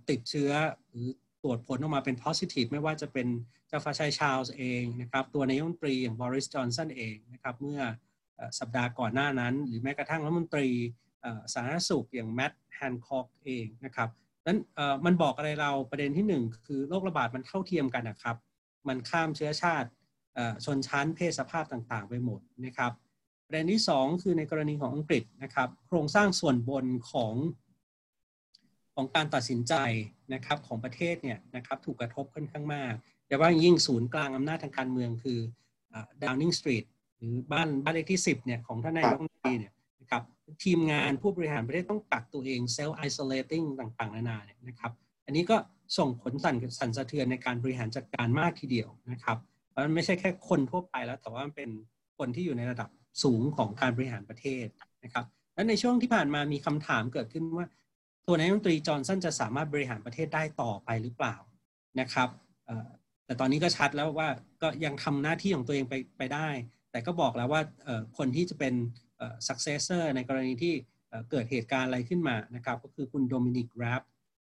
[0.10, 0.52] ติดเชื้อ
[0.88, 1.08] หรือ
[1.44, 3.28] ตรวจผลออกมาเป็น positive ไม่ว่าจะเป็น
[3.68, 7.82] เจ้าฟ้าชายชาลส์เองนะครับ ตัวนายกรัฐมนตรีอย่างบริสจอนสันเองนะครับ เมื่อ
[8.60, 10.68] สัปดาห์ก่อนหน้านั้น หรือแม้กระทั่งรัฐมนตรี
[11.54, 14.10] สาธารณสุขอย่างแมตต์แฮนคอกเองนะครับ
[14.48, 14.60] นั้น
[15.06, 18.36] มันบอกอะไรเราประเด็นที่หนึ่งคือโรคระบาดมันเท่าเทียมกันนะครับ
[18.88, 19.90] มันข้ามเชื้อชาติ
[20.66, 22.92] ชนชั้นเพศสภาพต่างๆ ไปหมดนะครับ
[23.48, 27.36] ประเด็นที่สองคือในกรณีของอังกฤษนะครับ โครงสร้างส่วนบนของ
[28.96, 29.74] ของการตัดสินใจ
[30.34, 32.94] นะครับของประเทศเนี่ยนะครับถูกกระทบค่อนข้างมาก
[33.28, 35.40] แต่ว่ายิ่งศูนย์กลางอำนาจทางการเมืองคือ
[36.24, 36.84] ดาวนิงสตรีท
[37.18, 40.24] หรือบ้านบ้านเลขที่ 10เนี่ยของท่านนายกรัฐมนตรีเนี่ยนะครับ
[40.64, 44.92] ทีมงานผู้บริหารประเทศต้องกักตัวเอง self-isolating ต่างๆ นานาเนี่ยนะครับ
[45.26, 45.58] อันนี้ก็
[45.98, 49.38] ส่งผลสั่นสั่นสะเทือนในการบริหารจัดการมากทีเดียวนะครับ
[49.70, 51.70] เพราะมันไม่ใช่แค่คนทั่วไปแล้ว แต่ว่ามันเป็น
[52.18, 52.90] คนที่อยู่ในระดับ
[53.24, 54.68] สูงของการบริหารประเทศ
[55.04, 57.68] นะครับและในช่วงที่ผ่านมามีคำถามเกิดขึ้นว่า
[58.28, 61.36] ตัวนายกรัฐมนตรีจอห์นสันจะสามารถบริหารประเทศได้ต่อไปหรือเปล่า
[62.00, 62.30] นะครับ
[63.26, 64.30] แต่ตอนนี้ก็ชัดแล้วว่า
[64.62, 66.50] ก็ยังทำหน้าที่ของตัวเองไปไปได้
[66.92, 67.62] แต่ก็บอกแล้วว่า
[68.18, 68.74] คนที่จะเป็น
[69.48, 70.74] successor ในกรณีที่
[71.32, 74.02] เกิดเหตุการณ์อะไรขึ้นมานะครับก็คือคุณโดมินิกแรป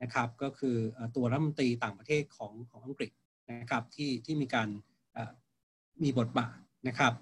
[0.03, 0.75] นะครับก็คือ
[1.15, 3.11] ตัวรัฐมนตรีต่างประเทศของของอังกฤษ
[3.61, 4.69] นะครับที่ที่มีการ
[6.03, 6.57] มีบทบาท
[6.87, 7.13] นะครับ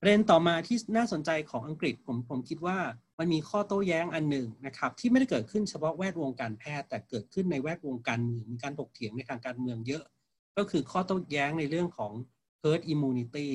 [0.00, 2.78] ประเด็นต่อมาที่น่าสนใจของอังกฤษผมผมคิดว่า
[3.18, 10.04] มันมีข้อโต้แย้งอันหนึ่งนะครับที่ไม่ได้เกิดขึ้นเฉพาะแวดวงการแพทย์ แต่เกิดขึ้นในแวดวงการเมืองมีการถกเถียงในทางการเมืองเยอะ
[10.56, 12.12] ก็คือข้อโต้แย้งในเรื่องของ
[12.62, 13.48] herd immunity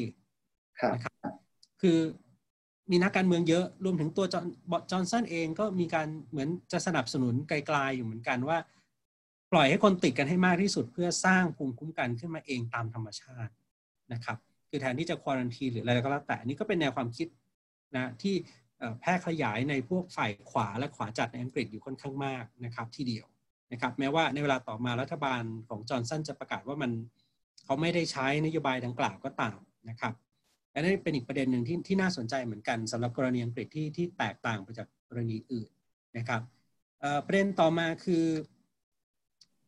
[0.94, 1.16] นะครับ
[1.82, 1.98] คือ
[2.92, 4.36] มีนักการเมืองเยอะรวมถึงตัวจ
[4.96, 8.58] อห์นสันเองก็มีการเหมือนจะสนับสนุนไกลๆอยู่เหมือนกันว่า
[9.52, 13.52] ปล่อยให้คนติดกันให้มากที่สุดเพื่อสร้างภูมิคุ้มกันขึ้นมาเองตามธรรมชาติ
[14.14, 14.38] นะครับ
[14.70, 17.28] คือแทนที่จะควอนทีหรืออะไรก็แล้วแต่นี่ก็เป็นแนวความคิด
[17.96, 18.36] นะที่
[19.00, 23.26] แพร่ขยายในพวกฝ่ายขวาและขวาจัดในอังกฤษอยู่ค่อนข้างมากนะครับที่เดียว
[23.72, 26.92] นะครับแม้ว่าในเวลาต่อมารัฐบาลของจอร์นสันจะประกาศว่ามัน
[27.66, 29.58] เขาไม่ได้ใช้นโยบายดังกล่าวก็ตาม
[29.90, 30.14] นะครับ
[30.76, 35.70] อันนี้เป็นอีกประเด็นหนึ่งที่ที่น่าสนใจเหมือนกันสำหรับกรณีอังกฤษที่ที่แตกต่างไปจากกรณีอื่น
[36.18, 36.42] นะครับ
[37.26, 38.26] ประเด็นต่อมาคือ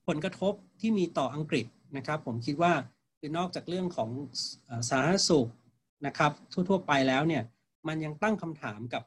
[0.08, 1.66] ผลกระทบที่มีต่ออังกฤษ
[1.98, 2.74] นะครับ ผมคิดว่า
[3.20, 4.10] คือนอกจากเรื่องของ
[4.90, 5.50] สาธารณสุข
[6.08, 6.32] นะครับ
[6.70, 7.44] ทั่วๆไปแล้วเนี่ย
[7.88, 9.04] มันยังตั้งคำถามกับ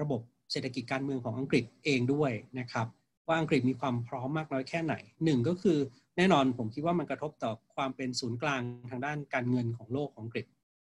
[0.00, 0.20] ระบบ
[0.52, 2.86] เศรษฐกิจการเมืองของอังกฤษเองด้วยนะครับ
[3.28, 4.94] ว่าอังกฤษมีความพร้อมมากน้อยแค่ไหน
[5.24, 5.78] หนึ่งก็คือ
[6.16, 10.46] แน่นอนผมคิดว่ามันกระทบต่อความเป็นศูนย์กลางทางด้านการเงินของโลกของอังกฤษ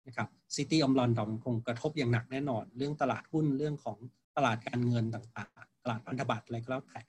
[0.08, 3.98] นะครับซิตี้ออมลอนดอนคงกระทบอย่างหนักแน่นอน เรื่องตลาดหุ้นเรื่องของ
[4.36, 7.00] ตลาดการเงินต่างๆ ตลาดพันธบัตรอะไรก็แล้วแต่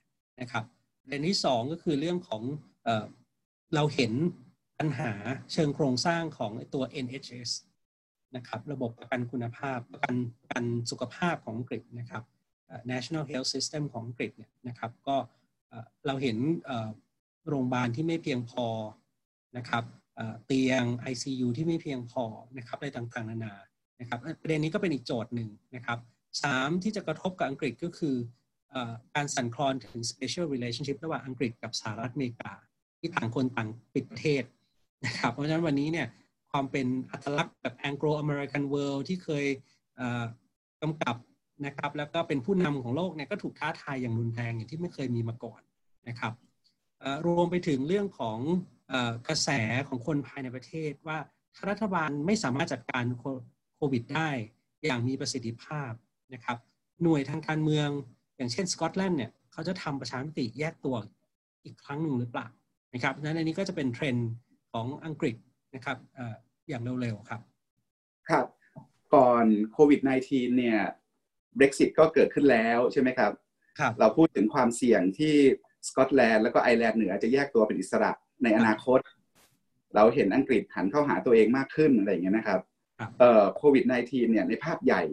[0.41, 0.63] นะครับ
[1.01, 2.41] ประเด็นที่ 2 ก็คือเรื่องของ
[2.83, 3.05] เออ
[3.75, 4.13] เราเห็น
[4.79, 5.11] ปัญหา
[5.53, 7.51] เชิงโครงสร้างของตัว NHS
[8.35, 12.23] นะครับระบบประกันคุณภาพประกันประกันสุขภาพของอังกฤษนะครับ
[12.91, 15.15] National Health System ของอังกฤษเนี่ยนะครับก็
[16.05, 16.37] เราเห็น
[17.47, 18.67] โรงพยาบาลที่ไม่เพียงพอ
[19.57, 19.83] นะครับ
[20.45, 22.25] เตียง ICU ที่ไม่เพียงพอ
[22.57, 23.55] นะครับอะไรต่างๆนานา
[23.99, 25.97] นะครับประเด็นนี้ก็เป็นอีกโจทย์หนึ่งนะครับ
[26.43, 28.15] สามที่จะกระทบกับอังกฤษก็คือ
[29.15, 32.51] การสั่นคลอนถึง special relationship ระหว่างอังกฤษกับสหรัฐอเมริกา
[32.99, 34.43] ที่ต่างคนต่างปิดประเทศ
[35.05, 36.07] นะครับเพราะฉะนั้นวันนี้เนี่ย
[36.51, 39.45] ความเป็นอัตลักษณ์แบบ Anglo American World ที่เคย
[40.81, 41.15] กำกับ
[41.65, 45.61] นะครับแล้วก็เป็นผู้นำของโลกเนี่ยก็ถูกท้าทายอย่างรุนแรงอย่างที่ไม่เคยมีมาก่อน
[46.09, 46.33] นะครับ
[47.25, 48.39] รวมไปถึงเรื่องของ
[49.27, 49.49] กระแส
[49.87, 51.17] ของคนภายในประเทศว่า
[51.55, 53.05] ถ้ารัฐบาลไม่สามารถจัดการ
[53.75, 54.29] โควิดได้
[54.85, 55.91] อย่างมีประสิทธิภาพ
[56.33, 56.57] นะครับ
[57.03, 57.89] หน่วยทางการเมือง
[58.37, 60.95] อย่างเช่นสกอตแลนด์เนี่ยเขาจะทำประชามติแยกตัว
[61.65, 62.47] อีกครั้งหนึ่งหรือเปล่า
[62.93, 64.29] นะครับนั้นอันนี้ก็จะเป็นเทรนด์
[64.71, 65.35] ของอังกฤษ
[65.75, 65.97] นะครับ
[66.69, 67.41] อย่างเร็วๆครับ
[68.29, 68.45] ครับ
[69.15, 70.79] ก่อนโควิด -19 เนี่ย
[71.57, 73.31] Brexit ก็เกิดขึ้นแล้วใช่ไหมครับ
[73.79, 75.35] ครับ เราพูดถึงความเสี่ยงที่
[75.87, 78.11] สกอตแลนด์แล้วก็ไอร์แลนด์เหนือจะแยกตัวเป็นอิสระ
[78.43, 78.99] ในอนาคต
[79.95, 82.61] เราเห็นอังกฤษหันเข้าหาตัวเองมากขึ้นอะไรอย่างเงี้ยนะครับ
[83.19, 85.03] เอ่อโควิด -19 เนี่ยในภาพใหญ่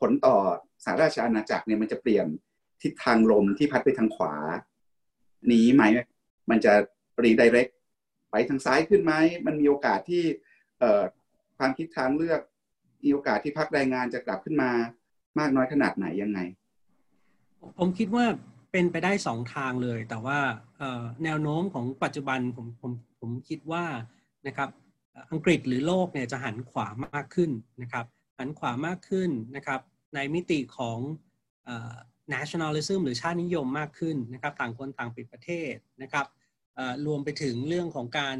[0.00, 0.36] ผลต่อ
[0.84, 2.26] สหราชอาณาจักรเนี่ยมันจะเปลี่ยน
[2.82, 4.34] ทิศทางลมที่พัดไปทางขวา
[5.52, 5.82] นี้ไหม
[6.50, 6.72] มันจะ
[7.22, 7.68] รีไดเรก
[8.30, 9.12] ไปทางซ้ายขึ้นไหม
[9.46, 10.22] มันมีโอกาสที่
[10.80, 11.02] เอ่อ
[11.58, 12.40] ความคิดทางเลือก
[13.04, 14.70] มีโอกาสที่พักแรงงานจะกลับขึ้นมา
[15.38, 16.40] มากน้อยขนาดไหนยังไง
[17.78, 18.24] ผมคิดว่า
[18.72, 20.38] เป็นไปได้สองทางเลย แต่ว่า
[21.24, 23.84] แนวโน้มของปัจจุบันผมผมผมคิดว่า
[24.46, 24.68] นะครับ
[25.30, 27.50] อังกฤษหรือโลกเนี่ยจะหันขวามากขึ้น
[27.82, 28.06] นะครับ
[28.38, 29.80] หันขวามากขึ้นนะครับ
[30.14, 30.98] ในมิติของ
[32.34, 36.26] nationalism หรือชาตินิยมมากขึ้นนะครับต่างคนต่างปิดประเทศนะครับ
[37.06, 38.38] รวมไปถึงเรื่องของการ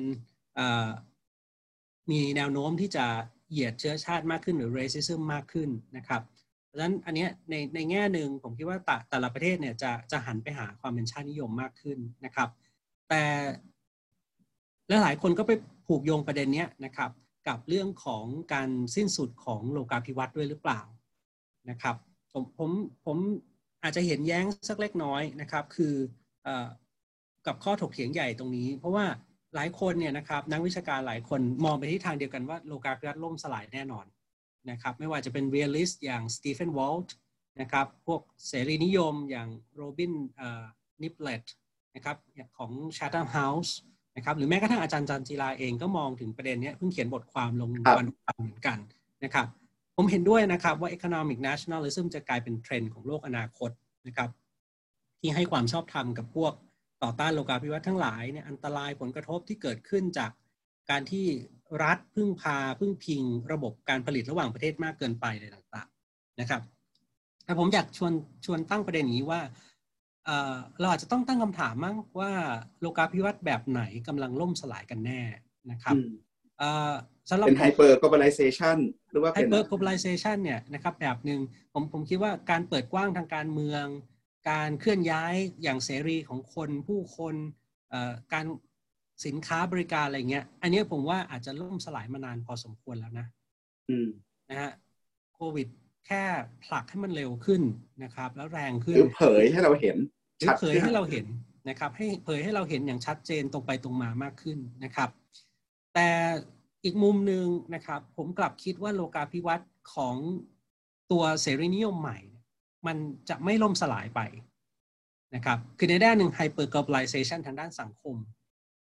[2.11, 3.07] มีแนวโน้มที่จะ
[3.51, 6.23] เหยียดเชื้อชาติมากขึ้นหรือ racism มากขึ้นนะครับ
[6.77, 12.49] ดังนั้นอันนี้ในในแง่หนึ่งผมคิดว่าแต่แต่ละประเทศเนี่ยจะจะหันไปหาความเป็นชาตินิยมมากขึ้นนะครับ
[13.09, 13.23] แต่
[14.89, 15.53] และหลายคนก็ไป
[15.87, 17.11] ผูกโยงประเด็นนี้นะครับ
[17.49, 20.81] กับเรื่องของการสิ้นสุดของโลกาภิวัตน์ด้วยหรือเปล่า
[21.71, 21.97] นะครับ
[22.33, 22.71] ผมผม
[23.07, 23.17] ผม
[23.83, 25.95] อาจจะเห็นแย้งสักเล็กน้อยนะครับ คือ
[26.47, 26.49] อ
[27.47, 29.07] กับข้อถกเถียงใหญ่ตรงนี้ เพราะว่า
[29.55, 34.07] หลายคนเนี่ยนะครับนักวิชาการหลายคนมองไปที่ทางเดียวกันว่าโลกาภิวัตน์ล่มสลายแน่นอน
[34.71, 37.15] นะครับไม่ว่าจะเป็น realist อย่างสตีเฟนวอลต์
[37.61, 40.13] นะครับพวกเสรีนิยมอย่างโรบิน
[41.03, 41.45] นิบเล็ตต์
[41.95, 42.17] นะครับ
[42.59, 43.71] ของ Chatham House
[44.17, 48.07] นะครับหรือแม้กระทั่งอาจารย์จันจิราเองก็มองถึงประเด็นนี้เพิ่งเขียนบทความลงวัน
[48.41, 48.79] เหมือนกัน
[49.25, 49.47] นะครับ
[49.97, 53.71] ผมเห็นด้วยนะครับว่า economic nationalism จะกลายเป็นเทรนด์ของโลกอนาคต
[54.07, 54.31] นะครับ
[55.21, 56.53] ที่ให้ความชอบธรรมกับพวก
[57.03, 60.31] ต่อต้านโลกาภิวัตน์ทั้งหลายเนี่ยอันตรายผลกระทบที่เกิดขึ้นจาก
[60.91, 61.27] การที่
[61.83, 66.61] รัฐพึ่งพาพึ่งพิงระบบการผลิตระหว่างประเทศมากเกินไปอะไรต่างๆนะครับ
[67.45, 68.13] แต่ผมอยากชวน
[68.45, 69.41] ชวนตั้งประเด็นนี้ว่า
[70.81, 72.33] เราอาจจะต้องตั้งคำถามมั้งว่า
[72.81, 75.23] โลกาภิวัตน์แบบไหนกำลังล่มสลายกันแน่
[75.71, 75.97] นะครับ
[77.29, 78.79] สำหรับเป็น hyper-globalization
[79.11, 81.41] หรือว่า hyper-globalization เนี่ยนะครับแบบหนึ่ง
[81.73, 83.85] ผมผมคิดว่าการเปิดกว้างทางการเมือง
[84.51, 87.35] การเคลื่อนย้ายอย่างเสรีของคนผู้คน
[88.33, 88.47] การ
[89.25, 93.27] สินค้าบริการอะไรเงี้ย อันนี้ผมว่าอาจจะล่มสลายมานานพอสมควรแล้วนะ
[93.89, 94.09] อืม
[94.51, 94.71] นะฮะ
[95.35, 95.69] โควิด
[96.07, 96.23] แค่
[96.65, 97.63] ผลักให้มันเร็วขึ้น
[98.03, 99.97] นะครับ แล้วแรงขึ้นหรือเผยให้เราเห็น
[100.61, 101.27] เผยให้เราเห็น
[101.69, 105.11] นะครับ ให้เผยให้เราเห็นอย่างชัดเจนตรงไปตรงมามากขึ้นนะครับ
[105.95, 106.09] แต่
[106.85, 110.17] อีกมุมหนึ่งนะครับ ผมกลับคิดว่าโลกาภิวัตน์ของ
[111.11, 112.19] ตัวเสรีนิยมใหม่
[112.87, 112.97] มัน
[113.29, 114.21] จะไม่ล่มสลายไป
[115.35, 118.17] นะครับ คือในด้านหนึ่ง hyper globalization ทางด้านสังคม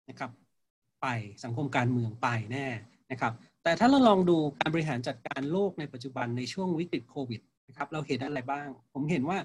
[0.09, 0.31] นะครับ
[1.03, 1.07] ไป
[1.45, 2.67] สังคมการเมืองไปแน่
[3.11, 3.33] นะครับ
[3.63, 9.39] แต่ถ้าเราลองดูการบริหารจัดการโลกในปัจจุบันในช่วงวิกฤตโควิดนะครับเราเห็นอะไรบ้าง ผมเห็นว่า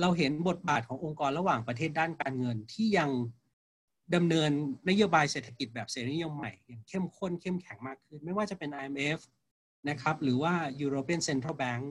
[0.00, 3.10] เราเห็นบทบาทขององค์กรระหว่างประเทศด้านการเงินที่ยัง
[4.14, 4.50] ดำเนิน
[4.88, 9.20] นโยบายเศรษฐกิจแบบเสรีนิยมใหม่อย่างเข้มข้นเข้มแข็งมากขึ้น ไม่ว่าจะเป็น IMF
[9.88, 11.84] นะครับหรือว่า European Central Bank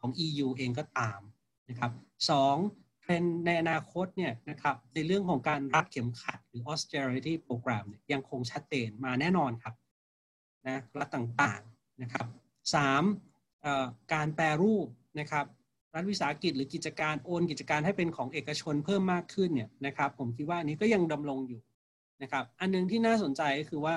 [0.00, 1.20] ของ EU เองก็ตาม
[1.68, 1.92] นะครับ
[2.30, 2.56] สอง
[3.04, 9.74] เทรนในอนาคตเนี่ยนะครับในเรื่องของการรัดเข็มขัดหรือ austerity program เนี่ยยังคงชัดเจนมาแน่นอนครับ
[10.66, 12.26] นะรัฐต่างๆนะครับ
[12.74, 13.02] สาม
[14.12, 14.86] การแปรรูป
[15.20, 15.46] นะครับ
[15.94, 21.60] รัฐวิสาหกิจหรือกิจการโอนกิจการให้เป็นของเอกชนเพิ่มมากขึ้นเนี่ยนะครับ ผมคิดว่านี้ก็ยังดำรงอยู่
[22.22, 23.96] นะครับ อันนึงที่น่าสนใจก็คือว่า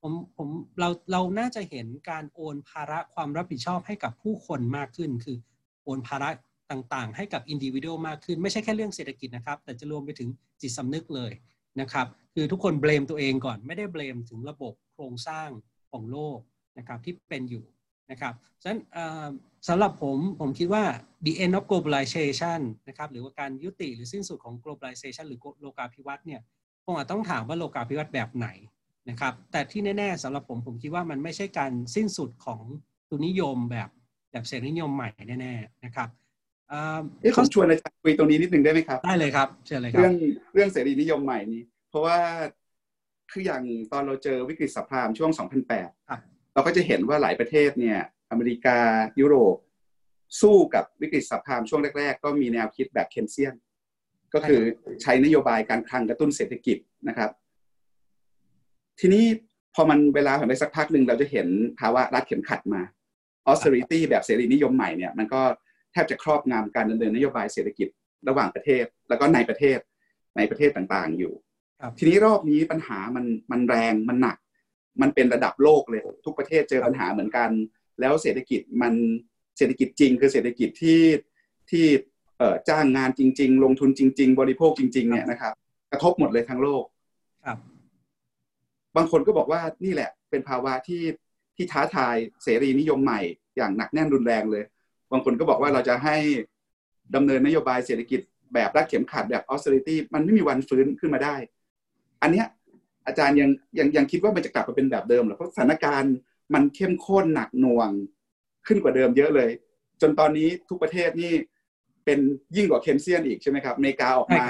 [0.00, 0.48] ผมผม
[0.78, 5.36] เราเราน่าจะเห็นการโอนภาระความรับผิดชอบให้กับผู้คนมากขึ้น คือ
[5.84, 6.28] โอนภาระ
[6.70, 10.28] ต่างๆ ให้กับอินดิวิเดลมากขึ้น ไม่ใช่แค่เรื่องเศรษฐกิจนะครับ แต่จะรวมไปถึง
[10.60, 11.32] จิตสำนึกเลย
[11.80, 15.48] นะครับ คือทุกคนเบลมตัวเองก่อน ไม่ได้เบลมถึงระบบโครงสร้าง
[15.92, 16.38] ของโลก
[16.78, 17.64] นะครับที่เป็นอยู่
[18.10, 18.80] นะครับฉะนั้น
[19.68, 20.84] สำหรับผมผมคิดว่า
[21.24, 26.40] the end of globalization นะครับหรือว่าการยุติหรือสิ้นสุดของ globalization หรือโลกาภิวัตน์เนี่ย
[26.84, 28.48] คงอาจต้องถามว่าโลกาภิวัตน์แบบไหน
[29.10, 32.62] นะครับแต่ที่แน่ๆสำหรับผมผมคิดว่ามันไม่ใช่การสิ้นสุดของ
[33.10, 33.88] ตุนิยมแบบ
[34.30, 35.08] แบบเสรีนิยมใหม่
[35.40, 36.08] แน่ๆนะครับ
[37.22, 40.14] เอ๊ะผมชวนอาจารย์คุยตรงนี้นิดนึงได้ไหมครับ ได้เลยครับเชิญเลยครับ เรื่อง
[40.54, 42.18] เรื่องเสรีนิยมใหม่นี้ เพราะว่า
[43.32, 43.62] คืออย่าง
[43.92, 45.30] ตอนเราเจอวิกฤตสัพพามช่วง
[45.92, 47.98] 2008 เราก็จะเห็นว่าหลายประเทศเนี่ย
[48.30, 48.78] อเมริกา
[49.20, 49.56] ยุโรป
[50.40, 53.54] สู้กับวิกฤตสัพพามช่วงแรก ๆ ก็มีแนวคิดแบบเคนเซียน
[54.34, 54.60] ก็คือ
[55.02, 57.30] ใช้นโยบายการคลังกระตุ้นเศรษฐกิจนะครับ
[59.00, 59.24] ทีนี้
[59.74, 61.48] พอมันเวลาผ่านไปสักพักหนึ่งเราจะเห็น
[61.80, 62.82] ภาวะรัดเข็มขัดมา
[63.50, 65.42] austerity แบบเสรีนิยมใหม่เนี่ยมันก็
[65.94, 67.88] แทบจะครอบงำการดำเนินนโยบายเศรษฐกิจ
[68.28, 69.78] ระหว่างประเทศ แล้วก็ในประเทศ
[70.36, 71.34] ในประเทศต่างๆอยู่
[71.98, 74.36] ทีนี้รอบนี้ปัญหามันมันแรงมันหนัก
[75.02, 77.50] มันเป็นระดับโลกเลย ทุกประเทศเจอปัญหาเหมือนกัน
[78.00, 78.94] แล้วเศรษฐกิจมัน
[79.58, 81.00] เศรษฐกิจจริง คือเศรษฐกิจที่
[81.70, 81.86] ที่
[82.38, 85.52] เอ่อจ้างงานจริง ๆ ลงทุนจริง ๆ บริโภคจริง ๆ เนี่ยนะครับ
[85.90, 86.84] กระทบหมดเลยทั้งโลก
[87.44, 87.58] ครับ
[88.96, 91.02] บางคนก็บอกว่านี่แหละ เป็นภาวะที่
[91.56, 93.20] ที่ท้าทายเสรีนิยมใหม่
[93.56, 94.64] อย่างหนักแน่นรุนแรงเลย
[95.14, 96.16] บางคนก็บอกว่าเราจะให้
[97.14, 98.20] ดำเนินนโยบายเศรษฐกิจ
[98.54, 101.34] แบบรัดเข็มขัดแบบ austerity มันไม่มีวันฟื้นขึ้นมาได้
[102.22, 102.46] อันเนี้ย
[103.06, 106.14] อาจารย์ยังยังยังคิดว่ามันจะกลับมาเป็นแบบเดิมหรอเพราะสถานการณ์
[106.54, 107.90] มันเข้มข้นหนักหน่วง
[108.66, 109.50] ขึ้นกว่าเดิมเยอะเลย
[110.00, 111.32] จนตอนนี้ทุกประเทศนี่
[112.04, 112.18] เป็น
[112.56, 114.46] ยิ่งกว่าเคนเซียนอีกใช่ไหมครับอเมริกาออกมา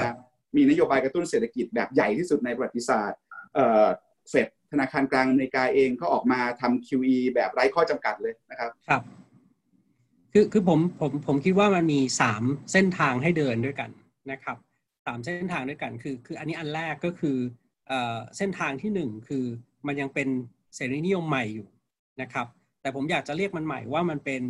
[0.57, 3.21] มีนโยบายกระตุ้นเศรษฐกิจแบบใหญ่ที่สุดในประวัติศาสตร์
[3.55, 8.71] เเฟดธนาคารกลางอเมริกาเองก็ออกมาทำ QE แบบไร้ข้อจำกัดเลยนะครับ
[10.37, 13.91] คือคือผมผมผมคิดว่ามันมีสามเส้นทางให้เดินด้วยกัน
[14.31, 14.57] นะครับ
[15.07, 17.37] สามเส้นทางด้วยกันคือคืออันนี้อันแรกก็คือ
[17.89, 19.45] เอ่อเส้นทางที่หนึ่งคือ
[19.87, 20.29] มันยังเป็น
[20.75, 21.69] เสรีนิยมใหม่อยู่
[22.21, 22.47] นะครับ
[22.81, 24.43] แต่ผมอยากจะเรียกมันใหม่ว่ามันเป็น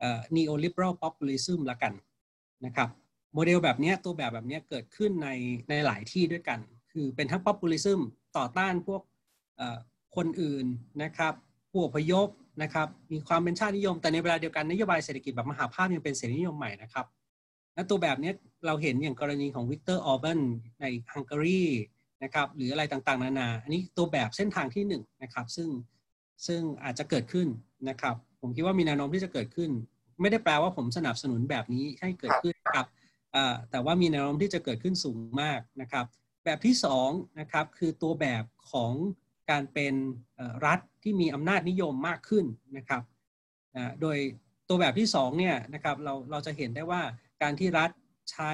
[0.00, 1.92] เอ่อ neoliberal populism ละกัน
[2.66, 2.88] นะครับ
[3.34, 5.28] โมเดลแบบนี้ตัวแบบแบบนี้เกิดขึ้นใน
[5.68, 6.58] ในหลายที่ด้วยกัน
[6.92, 8.00] คือเป็นทั้ง populism
[8.36, 9.02] ต่อต้านพวก
[10.16, 10.66] คนอื่น
[11.02, 11.34] นะครับ
[11.70, 12.28] ผู้อพยพ
[12.62, 17.06] นะครับมีความเป็นชาตินิยม แต่ในเวลาเดียวกันนโยบายเศรษฐกิจแบบมหภาคยังเป็นเสรีนิยมใหม่นะครับ
[17.74, 18.32] และตัวแบบนี้
[18.66, 20.40] เราเห็นอย่างกรณีของวิกเตอร์ออร์บาน
[20.80, 21.64] ในฮังการี
[22.22, 25.68] นะครับหรืออะไรต่างๆ นานา อันนี้ตัวแบบเส้นทางที่1นนะครับซึ่ง
[26.46, 27.46] ซึ่งอาจจะเกิดขึ้น
[27.88, 29.70] นะครับ ผมคิดว่ามีแนวโน้มที่จะเกิดขึ้น
[30.20, 32.86] ไม่ได้แปลว่าผมสนับสนุนแบบนี้ให้เกิดขึ้นครับ
[33.70, 36.04] แต่ว่ามีแนวโน้มที่จะเกิดขึ้นสูงมากนะครับ
[36.44, 36.74] แบบที่
[37.06, 38.92] 2นะครับคือตัวแบบของ
[39.50, 39.94] การเป็น
[40.66, 42.44] รัฐที่มีอำนาจนิยมมากขึ้น
[42.76, 43.02] นะครับ
[44.00, 44.18] โดย
[44.68, 47.02] ตัวแบบที่2เนี่ยนะครับเราเราจะเห็นได้ว่า
[47.42, 47.90] การที่รัฐ
[48.30, 48.52] ใช้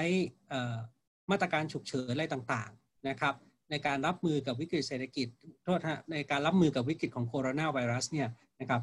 [1.31, 3.35] มาตรการฉุกเฉินอะไรต่างๆนะครับ
[3.71, 5.27] ในการรับมือกับวิกฤตเศรษฐกิจ
[5.65, 8.29] โทษฮะในการรับมือกับวิกฤตของโคโรนาไวรัสเนี่ย
[8.61, 8.83] นะครับ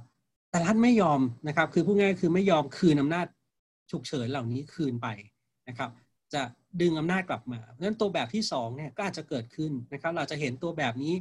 [0.50, 3.28] แต่รัฐไม่ยอมนะครับคือพูดง่ายคือไม่ยอมคืนอำนาจ
[3.92, 5.08] ฉุกเฉินเหล่านี้คืนไป
[5.68, 5.90] นะครับ
[6.34, 6.42] จะ
[6.82, 11.14] ดึงอำนาจกลับมาเพราะฉะนั้นตัวแบบที่2เนี่ยก็อาจจะเกิดขึ้นนะครับเราจะเห็นตัวแบบนี้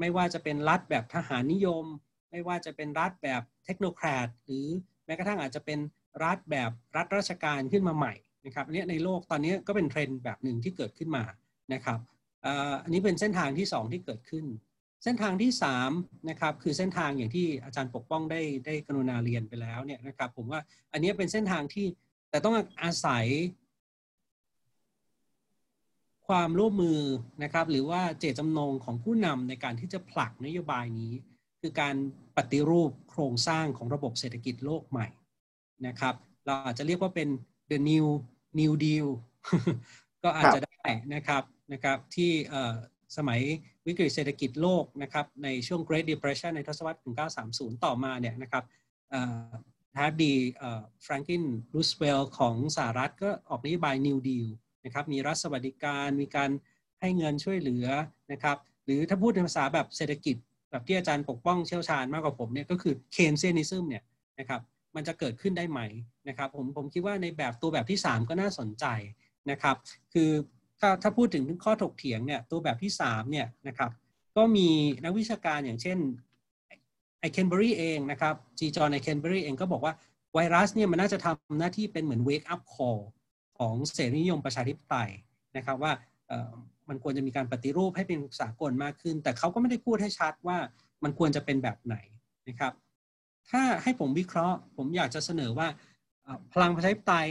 [0.00, 1.84] ไม่ว่าจะเป็นรัฐแบบทหารนิยม
[2.30, 4.66] ไม่ว่าจะเป็นรัฐแบบเทคโนแครดหรือ
[5.06, 5.78] แม้กระทั่งอาจจะเป็น
[6.24, 8.14] รัฐแบบรัฐราชการขึ้นมาใหม่
[8.46, 11.24] นะครับอันนี้ในโลกตอนนี้ก็เป็นเทรนด์แบบหนึ่งที่เกิดขึ้นมา
[11.72, 11.98] นะครับ
[12.82, 14.44] อันนี้เป็นเส้นทางที่ 2 ที่เกิดขึ้น
[15.04, 15.50] เส้นทางที่
[15.90, 20.60] 3นะครับคือเส้นทางอย่างที่อาจารย์ปกป้องได้ได้กรุณาเรียนไปแล้วเนี่ยนะครับผมว่า
[20.92, 21.86] อันนี้เป็นเส้นทางที่
[22.30, 23.26] แต่ต้องอาศัย
[26.28, 27.00] ความร่วมมือ
[27.42, 31.12] นะครับ หรือว่าเจตจำนงของผู้นำในการที่จะผลักนโยบายนี้
[31.60, 31.94] คือการ
[32.36, 35.08] ปฏิรูปโครงสร้างของระบบเศรษฐกิจโลกใหม่
[35.86, 36.14] นะครับ
[36.46, 37.28] เราอาจจะเรียกว่าเป็น
[37.70, 38.06] the new
[38.60, 39.08] new deal
[40.22, 42.30] ก็อาจจะได้นะครับนะครับที่
[43.16, 43.40] สมัย
[43.86, 47.00] วิกฤตเศรษฐกิจโลกนะครับในช่วง Great Depression ในทศวรรษ
[47.42, 48.64] 1930 ต่อมาเนี่ยนะครับ
[49.94, 50.32] ประธานาธิบดี
[51.02, 54.46] แฟรงกลินรูสเวลต์ของสหรัฐก็ออกนโยบาย New Deal
[54.86, 56.50] นะครับมีรัฐสวัสดิการมีการ
[57.00, 57.86] ให้เงินช่วยเหลือ
[58.32, 60.36] นะครับหรือถ้าพูดในภาษาแบบเศรษฐกิจ
[60.70, 64.02] แบบที่อาจารย์ปกป้องเชี่ยวชาญมากกว่าผมเนี่ยก็คือ Keynesianism เนี่ย
[64.38, 64.60] นะครับ
[64.96, 65.80] มันจะเกิดขึ้นได้ไหม
[66.28, 68.86] นะครับผมผมคิดว่าในแบบตัวแบบที่ 3 ก็น่าสนใจ
[69.50, 69.76] นะครับ
[70.12, 70.30] คือ
[70.80, 73.90] ถ้าถ้าพูดถึงข้อถกเถียงเนี่ยตัวแบบที่3เนี่ยนะครับ
[74.36, 74.68] ก็มี
[75.04, 75.98] นักวิชาการอย่างเช่น
[77.20, 79.94] ไอเคนเบอรี่เองนะครับจีจอนไอเคนเบอรี่เองก็บอกว่า
[80.34, 82.98] ไวรัสเนี่ยมันน่าจะทำหน้าที่เป็นเหมือนเวกอัพคอล
[83.58, 85.10] ของเสรีนิยมประชาธิปไตย
[85.56, 85.92] นะครับว่า
[86.88, 90.58] มันควรจะมีการปฏิรูปให้เป็นสากลมากขึ้น แต่เขาก็ไม่ได้พูดให้ชัดว่า
[91.04, 91.96] มันควรจะเป็นแบบไหน
[92.48, 92.72] นะครับ
[93.50, 95.68] ถ้าให้ผมวิเคราะห์ ผมอยากจะเสนอว่า
[96.52, 97.28] พลังประชาธิปไตย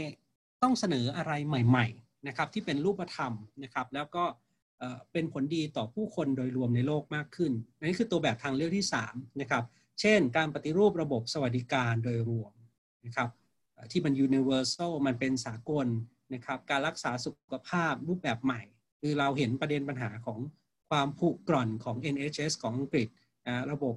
[0.62, 4.24] ต้องเสนออะไรใหม่ ๆนะครับ ที่เป็นรูปธรรมนะครับ แล้วก็
[5.12, 7.52] เป็นผลดีต่อผู้คนโดยรวมในโลกมากขึ้น
[7.82, 9.64] นี่คือตัวแบบทางเลือกที่3นะครับ
[10.00, 12.52] เช่น การปฏิรูประบบสวัสดิการโดยรวม
[13.06, 13.28] นะครับ
[13.90, 15.86] ที่มัน universal มันเป็นสากล
[16.34, 18.62] นะครับการรักษาสุขภาพรูปแบบใหม่
[19.00, 20.38] คือเราเห็นประเด็นปัญหาของ
[20.90, 23.08] ความผุกร่อนของ NHS ของอังกฤษ
[23.72, 23.94] ระบบ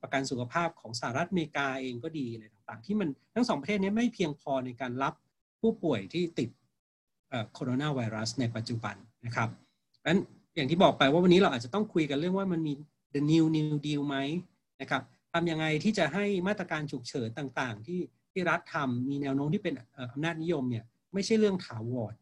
[0.00, 5.14] ประกันสุขภาพของสหรัฐอเมริกาเองก็ดีอะไรต่างๆ ที่มันทั้งสองประเทศนี้ไม่เพียงพอในการรับ
[5.60, 6.50] ผู้ป่วยที่ติด
[7.54, 8.96] โคโรนาไวรัสในปัจจุบัน
[9.26, 9.48] นะครับ
[10.08, 10.20] นั้น
[10.56, 12.72] อย่างที่บอกไปว่าวันนี้เราอาจจะต้องคุยกันเรื่องว่ามันมี
[13.14, 14.16] the new new deal ไหม
[14.80, 15.02] นะครับ
[15.32, 18.00] ทำยังไงที่จะให้มาตรการฉุกเฉินต่างๆ ที่
[18.32, 19.74] ที่รัฐทำมีแนวโน้มที่เป็น
[20.12, 20.84] อำนาจนิยมเนี่ย
[21.16, 22.14] ไม่ใช่เรื่องถาวร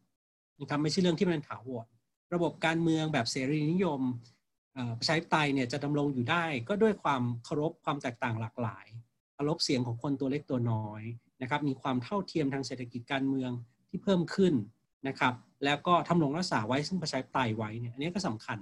[0.61, 1.87] นะครับไม่ใช่เรื่องที่มันถาวร
[2.35, 4.01] ระบบการเมืองแบบเสรีนิยม
[4.99, 8.87] ประชาธิปไตยเนี่ยจะดำรงอยู่ได้ก็ด้วยความเคารพความแตกต่างหลากหลาย
[9.35, 11.03] เคารพเสียงของคนตัวเล็กตัวน้อย
[11.43, 13.51] นะครับ มีความเท่าเทียมทางเศรษฐกิจการเมือง
[13.89, 14.55] ที่เพิ่มขึ้น
[15.09, 15.35] นะครับ
[15.65, 18.59] แล้วก็ทำรงรักษาไว้ซึ่งประชาธิปไตยไว้เนี่ยอันนี้ก็สำคัญ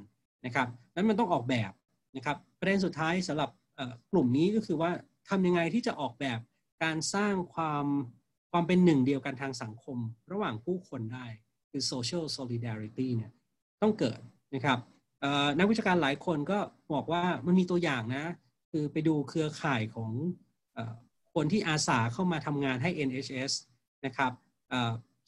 [0.47, 1.73] นะครับนั้นมันต้องออกแบบ
[2.17, 3.51] นะครับ ประเด็นสุดท้ายสำหรับ
[4.13, 4.91] กลุ่มนี้ก็คือว่า
[5.29, 6.39] ทำยังไงที่จะออกแบบ
[6.85, 7.87] การสร้างความ
[8.53, 9.99] ความเป็นหนึ่งเดียวกันทางสังคม
[10.33, 11.27] ระหว่างผู้คนได้
[11.71, 13.33] คือ social solidarity เนี่ย
[13.83, 14.21] ต้องเกิด
[14.55, 14.79] นะครับ
[15.59, 16.59] นักวิชาการหลายคนก็
[16.93, 18.25] บอกว่ามันมีตัวอย่างนะ
[18.71, 20.11] คือไปดูเครือข่ายของ
[21.35, 23.53] คนที่อาสาเข้ามาทำงานให้ NHS
[24.07, 24.33] นะครับ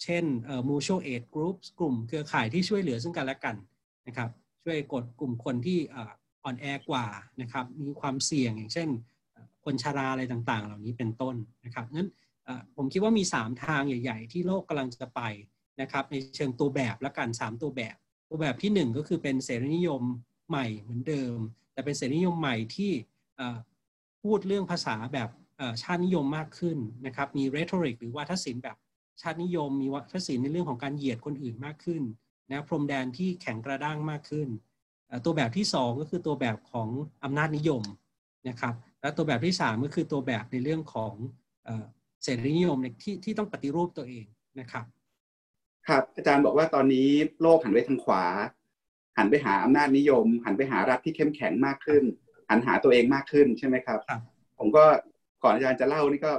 [0.02, 0.24] เช่น
[0.68, 3.56] mutual aid groups กลุ่มเครือข่ายที่ช่วยเหลือซึ่งกันและกัน
[4.06, 4.30] นะครับ
[4.64, 5.78] ช่วยกดกลุ่มคนที่
[6.44, 7.06] อ่อนแอกว่า
[7.40, 8.88] นะครับมีความเสี่ยงอย่างเช่น
[9.64, 12.08] คนชาราอะไรต่างๆ เหล่านี้เป็นต้นนะครับนั้น
[12.76, 15.20] ผมคิดว่ามี 3 ทางใหญ่ ๆ ที่โลกกำลังจะไป
[15.80, 17.97] นะครับในเชิงตัวแบบและกัน 3 ตัวแบบ
[18.28, 20.03] ตัวแบบที่ 1 ก็คือเป็นเสรีนิยม
[20.49, 21.36] ใหม่เหมือนเดิม
[21.72, 22.92] แต่เป็นเสรีนิยมใหม่ที่
[24.22, 25.30] พูดเรื่องภาษาแบบ
[25.82, 28.76] ชาตินิยมมากขึ้นนะครับมีเรทอริกหรือวาทศิลป์แบบ
[29.22, 32.03] ชาตินิยม มีวัฒศิลป์ในเรื่องของการเหยียดคนอื่นมากขึ้น
[32.51, 34.49] นะพรมแดนที่แข็งกระด้างมากขึ้น
[35.24, 36.88] ตัวแบบที่ 2 ก็คือตัวแบบของ
[37.24, 37.82] อำนาจนิยม
[38.49, 41.12] นะครับและตัวแบบที่ 3 ก็คือตัวแบบในเรื่องของ
[42.24, 44.24] เสรีนิยมที่ที่ต้องปฏิรูปตัวเอง
[44.60, 44.84] นะครับ
[45.88, 47.08] ครับ อาจารย์บอกว่าตอนนี้
[47.42, 48.24] โลกหันไปทางขวา
[49.18, 52.02] หันไปหาอำนาจนิยม หันไปหารัฐที่เข้มแข็งมากขึ้น
[52.50, 53.98] หันหาตัวเองมากขึ้นใช่ไหมครับ
[54.58, 54.84] ผมก็
[55.42, 56.32] ก่อนอาจารย์จะเล่านี่ก็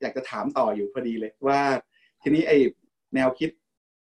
[0.00, 1.60] อยากจะถามต่ออยู่พอดีเลยว่า
[2.22, 2.52] ทีนี้ไอ
[3.14, 3.50] แนวคิด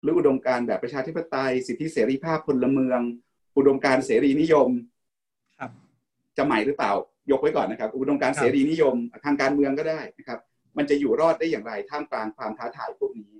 [0.01, 2.99] หรืออุดมการแบบประชาธิปไตย สิทธิเสรีภาพพลเมือง
[3.57, 4.69] อุดมการเสรีนิยม
[5.59, 5.71] ครับ
[6.37, 6.91] จะใหม่หรือเปล่า
[7.31, 8.95] ยกไว้ก่อนนะครับ อุดมการเสรีนิยม
[9.25, 10.39] ทางการเมืองก็ได้นะครับ
[10.77, 13.33] มันจะอยู่รอดได้อย่างไรท่ามกลางความท้าทายพวกนี้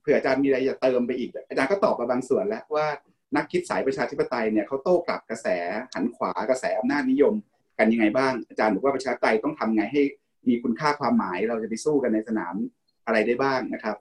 [0.00, 2.86] เผื่ออาจารย์มีอะไรจะเติมไปอีก อาจารย์ก็ตอบมาบางส่วนแล้วว่า
[3.36, 5.46] นักคิดสายประชาธิปไตยเนี่ยเขาโต้กลับกระแส
[5.94, 7.34] หันขวากระแสอำนาจนิยม
[7.78, 10.02] กันยังไงบ้าง อาจารย์บอกว่าประชาธิปไตยต้องทำไงให้
[10.48, 12.54] มีคุณค่าความหมายเราจะไปสู้กันในสนาม
[13.06, 13.96] อะไรได้บ้างนะครับ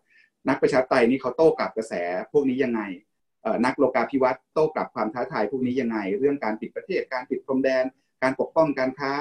[0.49, 1.93] นักประชาธิปไตยนี่เขาโต้กลับกระแส
[2.31, 2.81] พวกนี้ยังไง
[3.65, 7.85] นักโลกาภิวัตน์โต้กลับความท้าทายพวกนี้ยังไง เรื่องการปิดประเทศการปิดพรมแดน
[8.23, 9.11] การปกป้องการค้า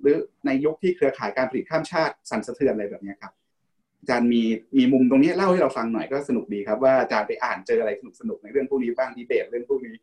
[0.00, 3.32] หรือในยุคที่เครือข่ายการผลิตข้ามชาติสั่นสะเทือนอะไรแบบนี้ครับ
[4.00, 4.42] อาจารย์มี
[4.76, 9.94] มีมุมตรงนี้เล่าให้เราฟังหน่อยก็สนุกดีครับ ว่าอาจารย์ไปอ่านเจออะไรสนุกสนุกในเรื่องพวกนี้บ้างดีเบตเรื่องพวกนี้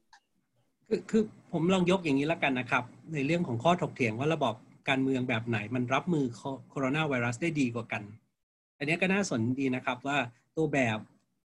[0.88, 2.84] คือคือผมลองยกอย่างนี้แล้วกันนะครับ
[3.14, 4.56] ในเรื่องของข้อถกเถียงว่าระบบ
[4.90, 6.26] การเมืองแบบไหนมันรับมือ
[6.70, 8.04] โคโรนาไวรัสได้ดีกว่ากัน
[8.78, 10.18] อันนี้ก็น่าสนดีนะครับว่า
[10.56, 11.00] ตัวแบบ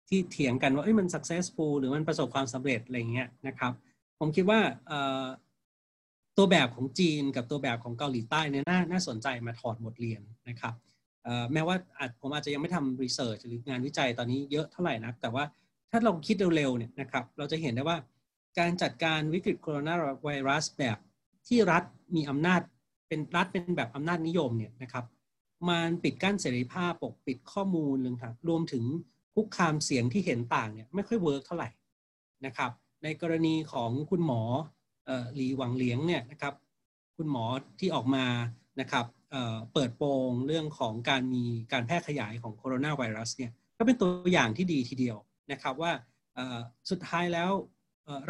[0.08, 3.72] ที่เถียงกันว่าเอ้ยมัน successful หรือมันประสบความสำเร็จอะไรเงี้ยนะครับ
[4.18, 4.60] ผมคิดว่า
[6.36, 10.74] ตัวแบบของจีนกับตัวแบบของเกาหลีใต้เนี่ยน่าน่าสนใจมาถอดบทเรียนนะครับ
[11.52, 15.44] แม้ว่าอาจผมอาจจะยังไม่ทำรีเสิร์ชหรืองานวิจัยตอนนี้เยอะเท่าไหร่นะแต่ว่า
[15.90, 17.98] ถ้าลองคิดเร็วๆเนี่ยนะครับเราจะเห็นได้ว่า
[18.58, 20.98] การจัดการวิกฤตโคโรนาไวรัสแบบ
[21.48, 21.82] ที่รัฐ
[22.16, 22.60] มีอำนาจ
[23.08, 25.04] เป็นรัฐเป็นแบบอำนาจนิยมเนี่ยนะครับ
[25.68, 28.16] มันปิดกั้นเสรีภาพปกปิดข้อมูลเรื่อง
[28.48, 28.84] รวมถึง
[29.34, 31.68] คุกคามเสียงที่เห็นต่างเนี่ยไม่ค่อย work เท่าไหร่
[32.46, 32.70] นะครับ
[33.04, 34.42] ในกรณีของคุณหมอ
[35.34, 36.54] หลี่เหวินเลี่ยงเนี่ยนะครับ
[37.16, 37.44] คุณหมอ
[37.80, 38.26] ที่ออกมา
[38.80, 39.06] นะครับ
[39.72, 45.16] เปิดโปงเรื่องของการมีการแพร่ขยายของโคโรนาไวรัสเนี่ยก็เป็นตัวอย่างที่ดีทีเดียว
[45.52, 45.92] นะครับว่า
[46.90, 47.50] สุดท้ายแล้ว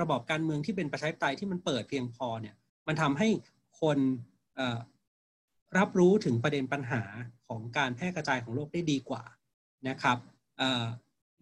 [0.00, 2.54] ระบอบการเมืองที่เป็นประชาธิปไตยที่มันเปิดเพียงพอเนี่ย
[2.86, 3.28] มันทำให้
[3.80, 3.98] คน
[5.78, 7.02] รับรู้ถึงประเด็นปัญหา
[7.48, 9.22] ของการแพร่กระจายของโรคได้ดีกว่า
[9.88, 10.18] นะครับ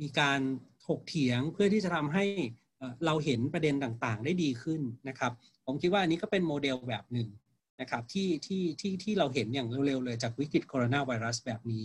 [0.00, 0.40] มีการ
[0.86, 2.24] ถกเถียงเพื่อที่จะทำให้
[3.06, 5.32] เราเห็นประเด็นต่างๆ ได้ดีขึ้นนะครับ
[5.66, 7.28] ผมคิดว่าอันนี้ก็เป็นโมเดลแบบหนึ่ง
[7.80, 11.84] นะครับที่ที่ที่ที่เราเห็นอย่างเร็วๆเลยจากวิกฤตโคโรนาไวรัสแบบนี้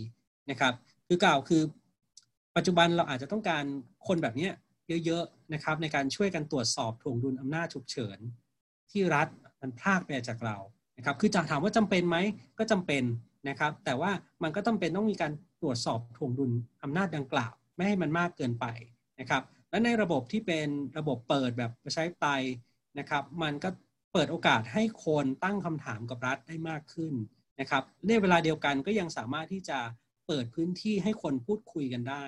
[0.50, 0.72] นะครับ
[1.08, 1.62] คือกล่าวคือ
[2.56, 3.64] ปัจจุบันเราอาจจะต้องการ
[4.06, 4.48] คนแบบนี้
[5.04, 8.18] เยอะๆนะครับในการช่วยกันตรวจสอบถ่วงดุลอำนาจฉุกเฉิน
[8.90, 9.28] ที่รัฐ
[9.60, 10.56] มันพลากไปจากเรา
[10.96, 12.16] นะครับคือจะถามว่าจำเป็นไหม
[12.58, 13.02] ก็จำเป็น
[13.48, 14.10] นะครับ แต่ว่า
[14.42, 15.32] มันก็ต้องเป็นต้องมีการ
[15.62, 16.50] ตรวจสอบถ่วงดุล
[16.82, 18.66] อำนาจดังกล่าว ไม่ให้มันมากเกินไป
[19.20, 19.42] นะครับ
[19.76, 20.68] และในระบบที่เป็น
[20.98, 22.44] ระบบเปิดแบบประชาธิปไตย
[22.98, 23.68] นะครับ มันก็
[24.12, 27.14] เปิดโอกาสให้คนตั้งคำถามกับรัฐได้มากขึ้น
[27.60, 29.78] นะครับในเวลาเดียวกันก็ยังสามารถที่จะ
[30.26, 32.24] เปิดพื้นที่ให้คนพูดคุยกันได้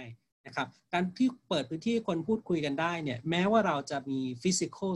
[0.47, 4.93] นะครับ การที่เปิดพื้นที่ให้คนพูดคุยกันได้เนี่ยแม้ว่าเราจะมี physical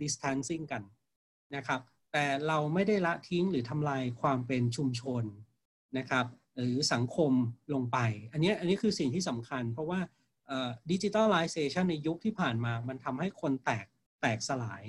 [0.00, 0.82] distancing กัน
[1.56, 1.80] นะครับ
[2.12, 5.24] แต่เราไม่ได้ละทิ้งหรือทำลายความเป็นชุมชน
[5.98, 6.26] นะครับ
[6.56, 7.32] หรือสังคม
[7.74, 7.98] ลงไป
[8.32, 10.00] อันนี้อันนี้คือสิ่งที่สำคัญ เพราะว่า
[10.90, 13.86] ดิจิทัลไลเซชันในยุคที่ผ่านมา มันทำให้คนแตก
[14.20, 14.84] แตกสลาย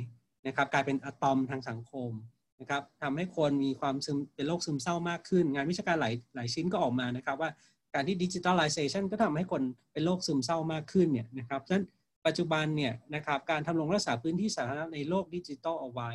[0.47, 2.11] นะครับกลายเป็นอะตอมทางสังคม
[2.59, 7.49] นะครับทำให้คนมีความซึมเป็นโรคซึมเศร้ามากขึ้น งานวิชาการหลายหลายชิ้นก็ออกมานะครับว่า
[7.93, 9.61] การที่ดิจิทัลไลเซชันก็ทำให้คน
[9.93, 11.85] เป็นโรคซึมเศร้ามากขึ้นเนี่ยนะครับฉะนั้น
[12.25, 16.11] ปัจจุบันเนี่ยนะครับการทำลงรักษาพื้นที่สาธารณะในโลกดิจิทัลเอาไว้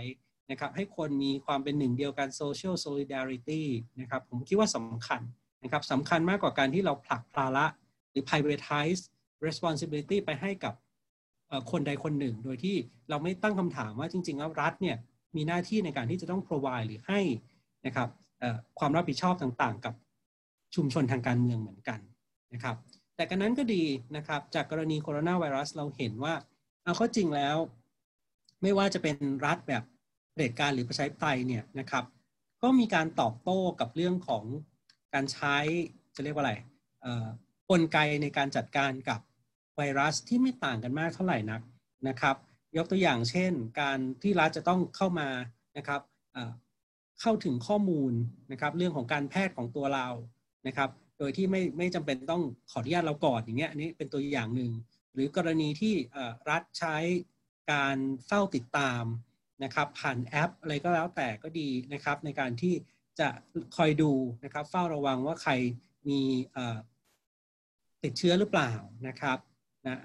[0.51, 3.63] นะครับให้คนมีความเป็นหนึ่งเดียวกัน social solidarity
[4.01, 5.23] นะครับผมคิดว่าสำคัญ
[5.63, 7.67] นะครับสำคัญมากกว่าการที่เราผลักภาระ
[8.11, 9.03] หรือ privatize
[9.49, 10.75] responsibility ไปให้กับ
[11.71, 12.77] คนใดคนหนึ่ง โดยที่
[13.11, 14.97] เราไม่ตั้งคำถามว่าจริงๆแล้วรัฐเนี่ย
[15.37, 17.21] มีหน้าที่ในการที่จะต้อง provide หรือให้
[17.87, 18.09] นะครับ
[18.79, 19.95] ความรับผิดชอบต่างๆ กับ
[20.75, 22.01] ชุมชนทางการเมืองเหมือนกัน
[22.55, 22.77] นะครับ
[23.17, 23.85] แต่กันนั้นก็ดี
[24.17, 26.35] นะครับจากกรณีโคโรนาไวรัสเราเห็นว่า
[26.85, 27.57] เอาข้อจริงแล้ว
[28.63, 29.17] ไม่ว่าจะเป็น
[29.47, 29.83] รัฐแบบ
[30.33, 32.05] เผด็จการหรือประชาธิปไตยเนี่ยนะครับ
[32.63, 34.45] ก็มีการตอบโต้กับเรื่องของ
[35.15, 35.57] การใช้
[36.15, 36.55] จะเรียกว่าอะไร
[37.71, 39.21] กลไกในการจัดการกับ
[39.77, 41.61] ไวรัสที่ไม่ต่างกันมากเท่าไหร่นัก
[42.09, 42.37] นะครับ
[42.77, 45.29] ยกตัวอย่างเช่น การที่รัฐจะต้องเข้ามา
[45.77, 46.01] นะครับ
[47.21, 48.13] เข้าถึงข้อมูล
[48.53, 50.09] นะครับเรื่องของการแพทย์ของตัวเรา
[50.67, 54.71] นะครับ โดยที่ไม่ไม่จำเป็นต้องขออนุญาตเราก่อนอย่างเงี้ยนนี้เป็นตัวอย่างหนึ่ง
[55.15, 55.95] หรือกรณีที่
[56.51, 56.97] รัฐใช้
[57.73, 57.97] การ
[58.27, 59.05] เฝ้าติดตาม
[59.65, 62.75] นะครับ ผ่านแอปอะไรก็แล้วแต่ก็ดีนะครับ ในการที่
[63.21, 63.29] จะ
[63.77, 64.13] คอยดู
[64.45, 65.53] นะครับ เฝ้าระวังว่าใคร
[66.09, 66.21] มี
[68.05, 68.73] ติดเชื้อหรือเปล่า
[69.09, 69.39] นะครับ
[69.87, 69.99] นะ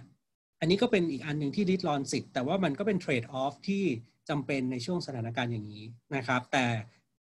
[0.60, 3.84] อันนี้ก็เป็นอีกอันหนึ่งที่ริดรอนสิทธิ์แต่ว่ามันก็เป็นเทรดออฟที่
[4.30, 6.66] จำเป็นในช่วงสถานการณ์อย่างนี้นะครับ แต่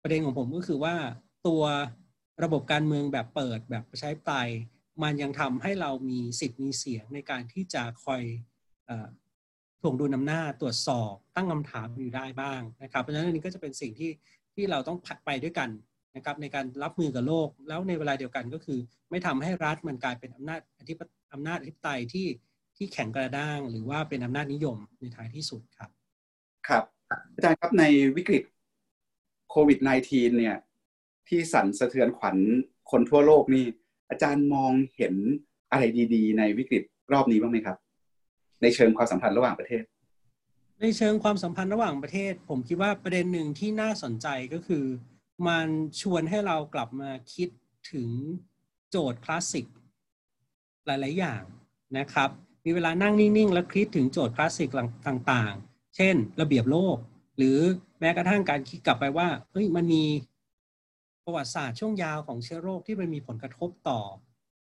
[0.02, 0.96] ประเด็นของผมก็คือว่า
[1.48, 1.64] ตัว
[2.44, 4.32] ระบบการเมืองแบบเปิดแบบใช้ไป
[5.04, 8.22] มันยังทำให้เรามีสิทธิ์มีเสียงในการที่จะคอย
[9.82, 14.12] ถ่วงดุลอำนาตรวจสอบตั้งคำถามอยู่ได้บ้างนะครับ เพราะฉะนั้นอันนี้ก็จะเป็นสิ่งที่
[14.54, 15.70] ที่เราต้องไปด้วยกัน
[16.16, 21.00] นะครับในการรับมือกับโลก แล้วในเวลาเดียวกันก็คือ ไม่ทำให้รัฐมันกลายเป็นอำนาจอธิป
[21.34, 22.28] อำนาจอธิปไตยที่
[22.78, 25.90] ที่แข็งกระด้าง หรือว่าเป็นอำนาจนิยมในท้ายที่สุดครับ
[26.68, 26.84] ครับ
[27.36, 27.84] อาจารย์ครับใน
[28.18, 28.44] วิกฤต
[29.50, 30.56] โควิด -19 เนี่ย
[31.28, 32.38] ที่สั่นสะเทือนขวัญ
[32.92, 33.66] คนทั่วโลกนี่
[34.10, 35.14] อาจารย์มองเห็น
[35.72, 37.78] อะไรดี ๆ ในวิกฤตรอบนี้บ้างไหมครับ
[38.62, 39.84] ในเชิงความสัมพันธ์ระหว่างประเทศ
[40.82, 44.84] ในเชิงความสัมพันธ์ระหว่างประเทศ ผมคิดว่าประเด็นหนึ่งที่น่าสนใจก็คือ
[45.48, 45.68] มัน
[46.02, 47.50] ชวนให้เรากลับมาคิด
[47.92, 48.10] ถึง
[48.90, 49.66] โจทย์คลาสสิก
[50.86, 51.44] หลาย ๆ อย่าง
[51.98, 52.30] นะครับ
[52.66, 54.70] มีเวลานั่งนิ่ง ๆ แล้วคิดถึงโจทย์คลาสสิก
[55.08, 56.98] ต่าง ๆ เช่น ระเบียบโลก
[57.38, 57.58] หรือ
[58.00, 60.04] แม้กระทั่งการคิดกลับไปว่า เฮ้ย มันมี
[61.24, 64.02] ประวัติศาสตร์ช่วงยาวของเชื้อโรคที่มันมีผลกระทบต่อ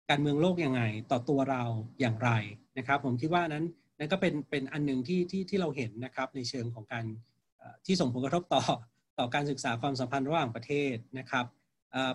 [0.10, 0.82] การเมืองโลกยังไง
[1.12, 1.64] ต่อตัวเรา
[1.99, 2.30] อย่างไร
[2.78, 3.66] นะครับ ผมคิดว่านั้น
[3.99, 7.05] นั่นก็เป็นเป็นอันหนึ่งที่ที่ที่เราเห็นนะครับในเชิงของการ
[7.86, 8.64] ที่ส่งผลกระทบต่อ
[9.20, 11.46] ต่อการศึกษาความสัมพันธ์ระหว่างประเทศนะครับ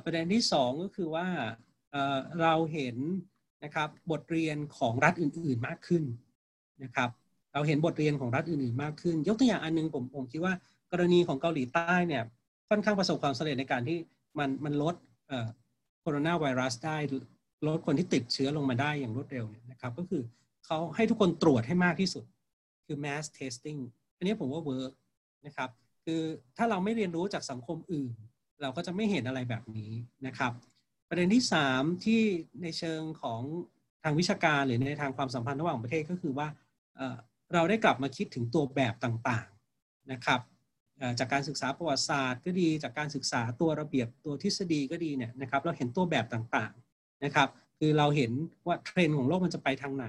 [0.05, 1.27] ประเด็นที่ 2 ก็คือว่า
[2.41, 2.97] เราเห็น
[3.65, 6.05] นะครับบทเรียนของรัฐอื่น ๆมากขึ้น
[6.83, 7.11] นะครับ
[7.53, 10.55] เราเห็นบทเรียนของรัฐอื่น ๆ มากขึ้น ยกตัวอย่างอันนึงผมผมคิดว่า
[10.93, 12.23] กรณีของเกาหลีใต้เนี่ย
[12.69, 13.99] ค่อนข้างประสบความสำเร็จในการที่
[14.39, 14.95] มันมันลด
[16.01, 16.97] โคโรนาไวรัสได้
[17.67, 20.23] ลดคนที่ติดเชื้อลงมาได้อย่างรวดเร็วเนี่ยนะครับ ก็คือ
[20.67, 22.25] เขาให้ทุกคนตรวจให้มากที่สุด
[22.87, 23.81] คือ mass testing
[24.17, 24.93] อันนี้ผมว่า work
[25.47, 25.71] นะครับ
[26.05, 26.23] คือ
[26.57, 28.15] ถ้าเราไม่เรียนรู้จากสังคมอื่น
[28.63, 29.93] เราก็จะไม่เห็นอะไรแบบนี้
[30.27, 30.53] นะครับ
[31.09, 31.43] ประเด็นที่
[31.73, 32.23] 3 ที่
[32.63, 33.41] ในเชิงของ
[34.03, 36.49] ทางวิชาการหรือในทางความสัมพันธ์ระหว่างประเทศก็คือว่า
[37.55, 40.41] เราได้กลับมาคิดถึงตัวแบบต่างๆนะครับ
[41.19, 47.49] จากการศึกษาประวัติศาสตร์ก็ดี จากการศึกษาตัวระเบียบตัวทฤษฎีก็ดีเนี่ยนะครับ เราเห็นตัวแบบต่างๆนะครับ
[47.79, 48.33] คือเราเห็น
[48.67, 50.07] ว่าเทรนด์ของโลกมันจะไปทางไหน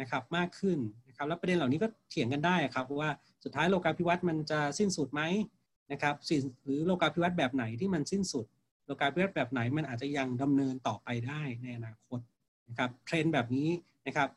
[0.00, 0.78] นะครับมากขึ้น
[1.08, 3.10] นะครับ แล้วประเด็นเหล่านี้ก็เถียงกันได้ครับว่า
[3.44, 5.22] สุดท้ายโลกาภิวัตน์มันจะสิ้นสุดไหม
[5.92, 6.14] นะครับ
[6.64, 8.46] หรือโลกาภิวัตน์แบบไหนที่มันสิ้นสุด
[8.86, 12.20] โลกาภิวัตน์แบบไหนมันอาจจะยังดำเนินต่อไปได้ในอนาคต
[12.68, 13.68] นะครับเทรนแบบนี้
[14.06, 14.28] นะครับ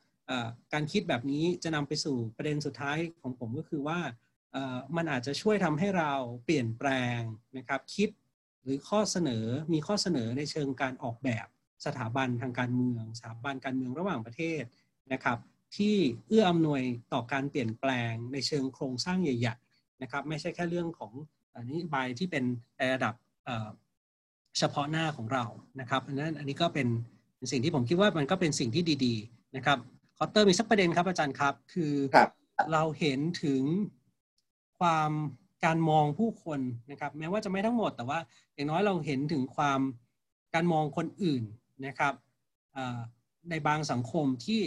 [0.74, 4.00] การคิดแบบนี้จะนำไปสู่ประเด็นสุดท้ายของผมก็คือว่า
[4.96, 6.14] มันอาจจะช่วยทำให้เรา
[6.46, 7.20] เปลี่ยนแปลง
[7.58, 8.10] นะครับคิด
[8.64, 11.48] หรือข้อเสนอมีข้อเสนอในเชิงการออกแบบ
[11.86, 14.64] สถาบันทางการเมือง สถาบันการเมืองระหว่างประเทศ
[15.14, 15.38] นะครับ
[15.76, 15.96] ที่
[16.28, 16.82] เอื้ออำนวย
[17.14, 21.14] ต่อการเปลี่ยนแปลงในเชิงโครงสร้างใหญ่ๆนะครับไม่ใช่แค่เรื่องของ
[21.68, 22.44] นโยบายที่เป็น
[22.94, 23.14] ระดับ
[24.60, 25.44] เฉพาะหน้าของเรา
[25.80, 26.88] นะครับอันนั้นอันนี้ก็เป็น
[27.52, 29.78] สิ่งที่ผมคิดว่ามันก็เป็นสิ่งที่ดีๆนะครับ
[30.18, 31.94] คอเตอร์มีสักประเด็นครับอาจารย์ครับ คือ
[32.72, 33.62] เราเห็นถึง
[34.80, 35.12] ความ
[35.66, 36.60] การมองผู้คน
[36.92, 38.20] นะครับ แม้ว่าจะไม่ทั้งหมด แต่ว่า
[38.54, 39.80] อย่างน้อยเราเห็นถึงความ
[40.54, 41.44] การมองคนอื่น
[41.86, 42.14] นะครับ
[43.50, 44.62] ในบางสังคมที่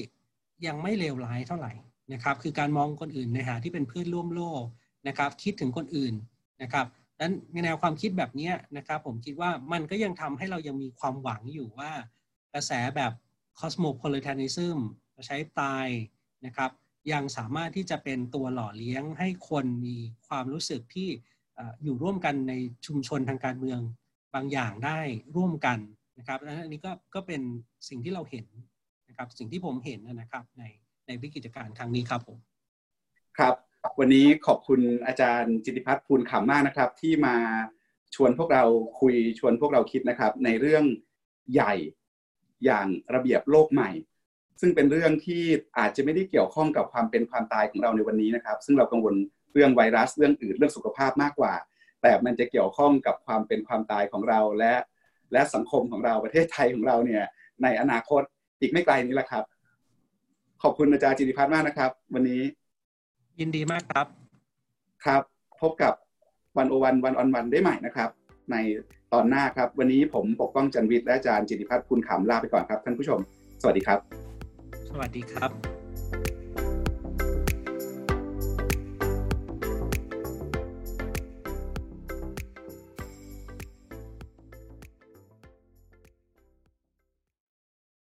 [0.66, 1.72] ยังไม่เลวร้ายเท่าไหร่
[2.12, 4.62] นะครับ คือการมองคนอื่นในหาที่เป็นเพื่อนร่วมโลก
[5.08, 6.14] นะครับ คิดถึงคนอื่น
[6.62, 6.86] นะครับ
[7.20, 11.92] นั้นในแนวความคิดแบบนี้นะครับ ผมคิดว่ามันก็ยังทำให้เรายังมีความหวังอยู่ว่า
[12.54, 13.12] กระแสแบบ
[13.60, 14.78] cosmopolitanism
[15.26, 15.86] ใช้ตาย
[16.46, 16.70] นะครับ
[17.12, 19.96] ยังสามารถที่จะเป็นตัวหล่อเลี้ยงให้คนมี
[20.28, 21.08] ความรู้สึกที่
[21.82, 22.54] อยู่ร่วมกันใน
[22.86, 23.80] ชุมชนทางการเมือง
[24.34, 25.00] บางอย่างได้
[25.36, 25.78] ร่วมกัน
[26.18, 27.42] นะครับอันนี้ก็ก็เป็น
[27.88, 28.46] สิ่งที่เราเห็น
[29.18, 30.64] นะครับ สิ่งที่ผมเห็นนะครับใน
[31.06, 32.38] ในวิกิจการครั้งนี้ครับผม
[33.38, 33.54] ครับ
[33.98, 37.36] วันนี้ขอบคุณอาจารย์จิติพัฒน์ภูลขำมากนะครับ ที่มา
[38.14, 38.64] ชวนพวกเรา
[39.00, 40.84] คุยชวนพวกเราคิดนะครับ ในเรื่อง
[41.52, 41.74] ใหญ่
[42.64, 43.90] อย่างระเบียบโลกใหม่
[44.60, 45.42] ซึ่งเป็นเรื่องที่
[45.78, 49.14] อาจจะไม่ได้เกี่ยวข้องกับความเป็นความตายของเราในวันนี้นะครับ ซึ่งเรากังวล
[49.52, 51.54] เรื่องไวรัสเรื่องอื่นเรื่องสุขภาพมากกว่า
[52.02, 54.74] แต่มันจะเกี่ยวข้องกับความเป็นความตายของเราและ
[55.32, 57.24] และสังคมของเราประเทศไทยของเราเนี่ย
[57.62, 58.22] ในอนาคต
[58.60, 59.44] อีกไม่ไกลนี้แหละครับ
[60.62, 62.42] ขอบคุณอาจารย์จิติพัฒน์มากนะครับ วันนี้
[63.40, 64.06] ยินดีมากครับ
[65.04, 65.22] ครับ
[65.60, 65.94] พบกับ
[66.58, 68.10] วันโอวันวันออนวันได้ใหม่นะครับ
[68.50, 68.56] ใน
[69.12, 73.18] ตอนหน้าครับ วันนี้ผมปกป้องจันวิทย์และอาจารย์จิติพัฒน์คุณขำลาไปก่อนครับท่านผู้ชม
[73.62, 73.98] สวัสดีครับ
[74.90, 75.77] สวัสดีครับ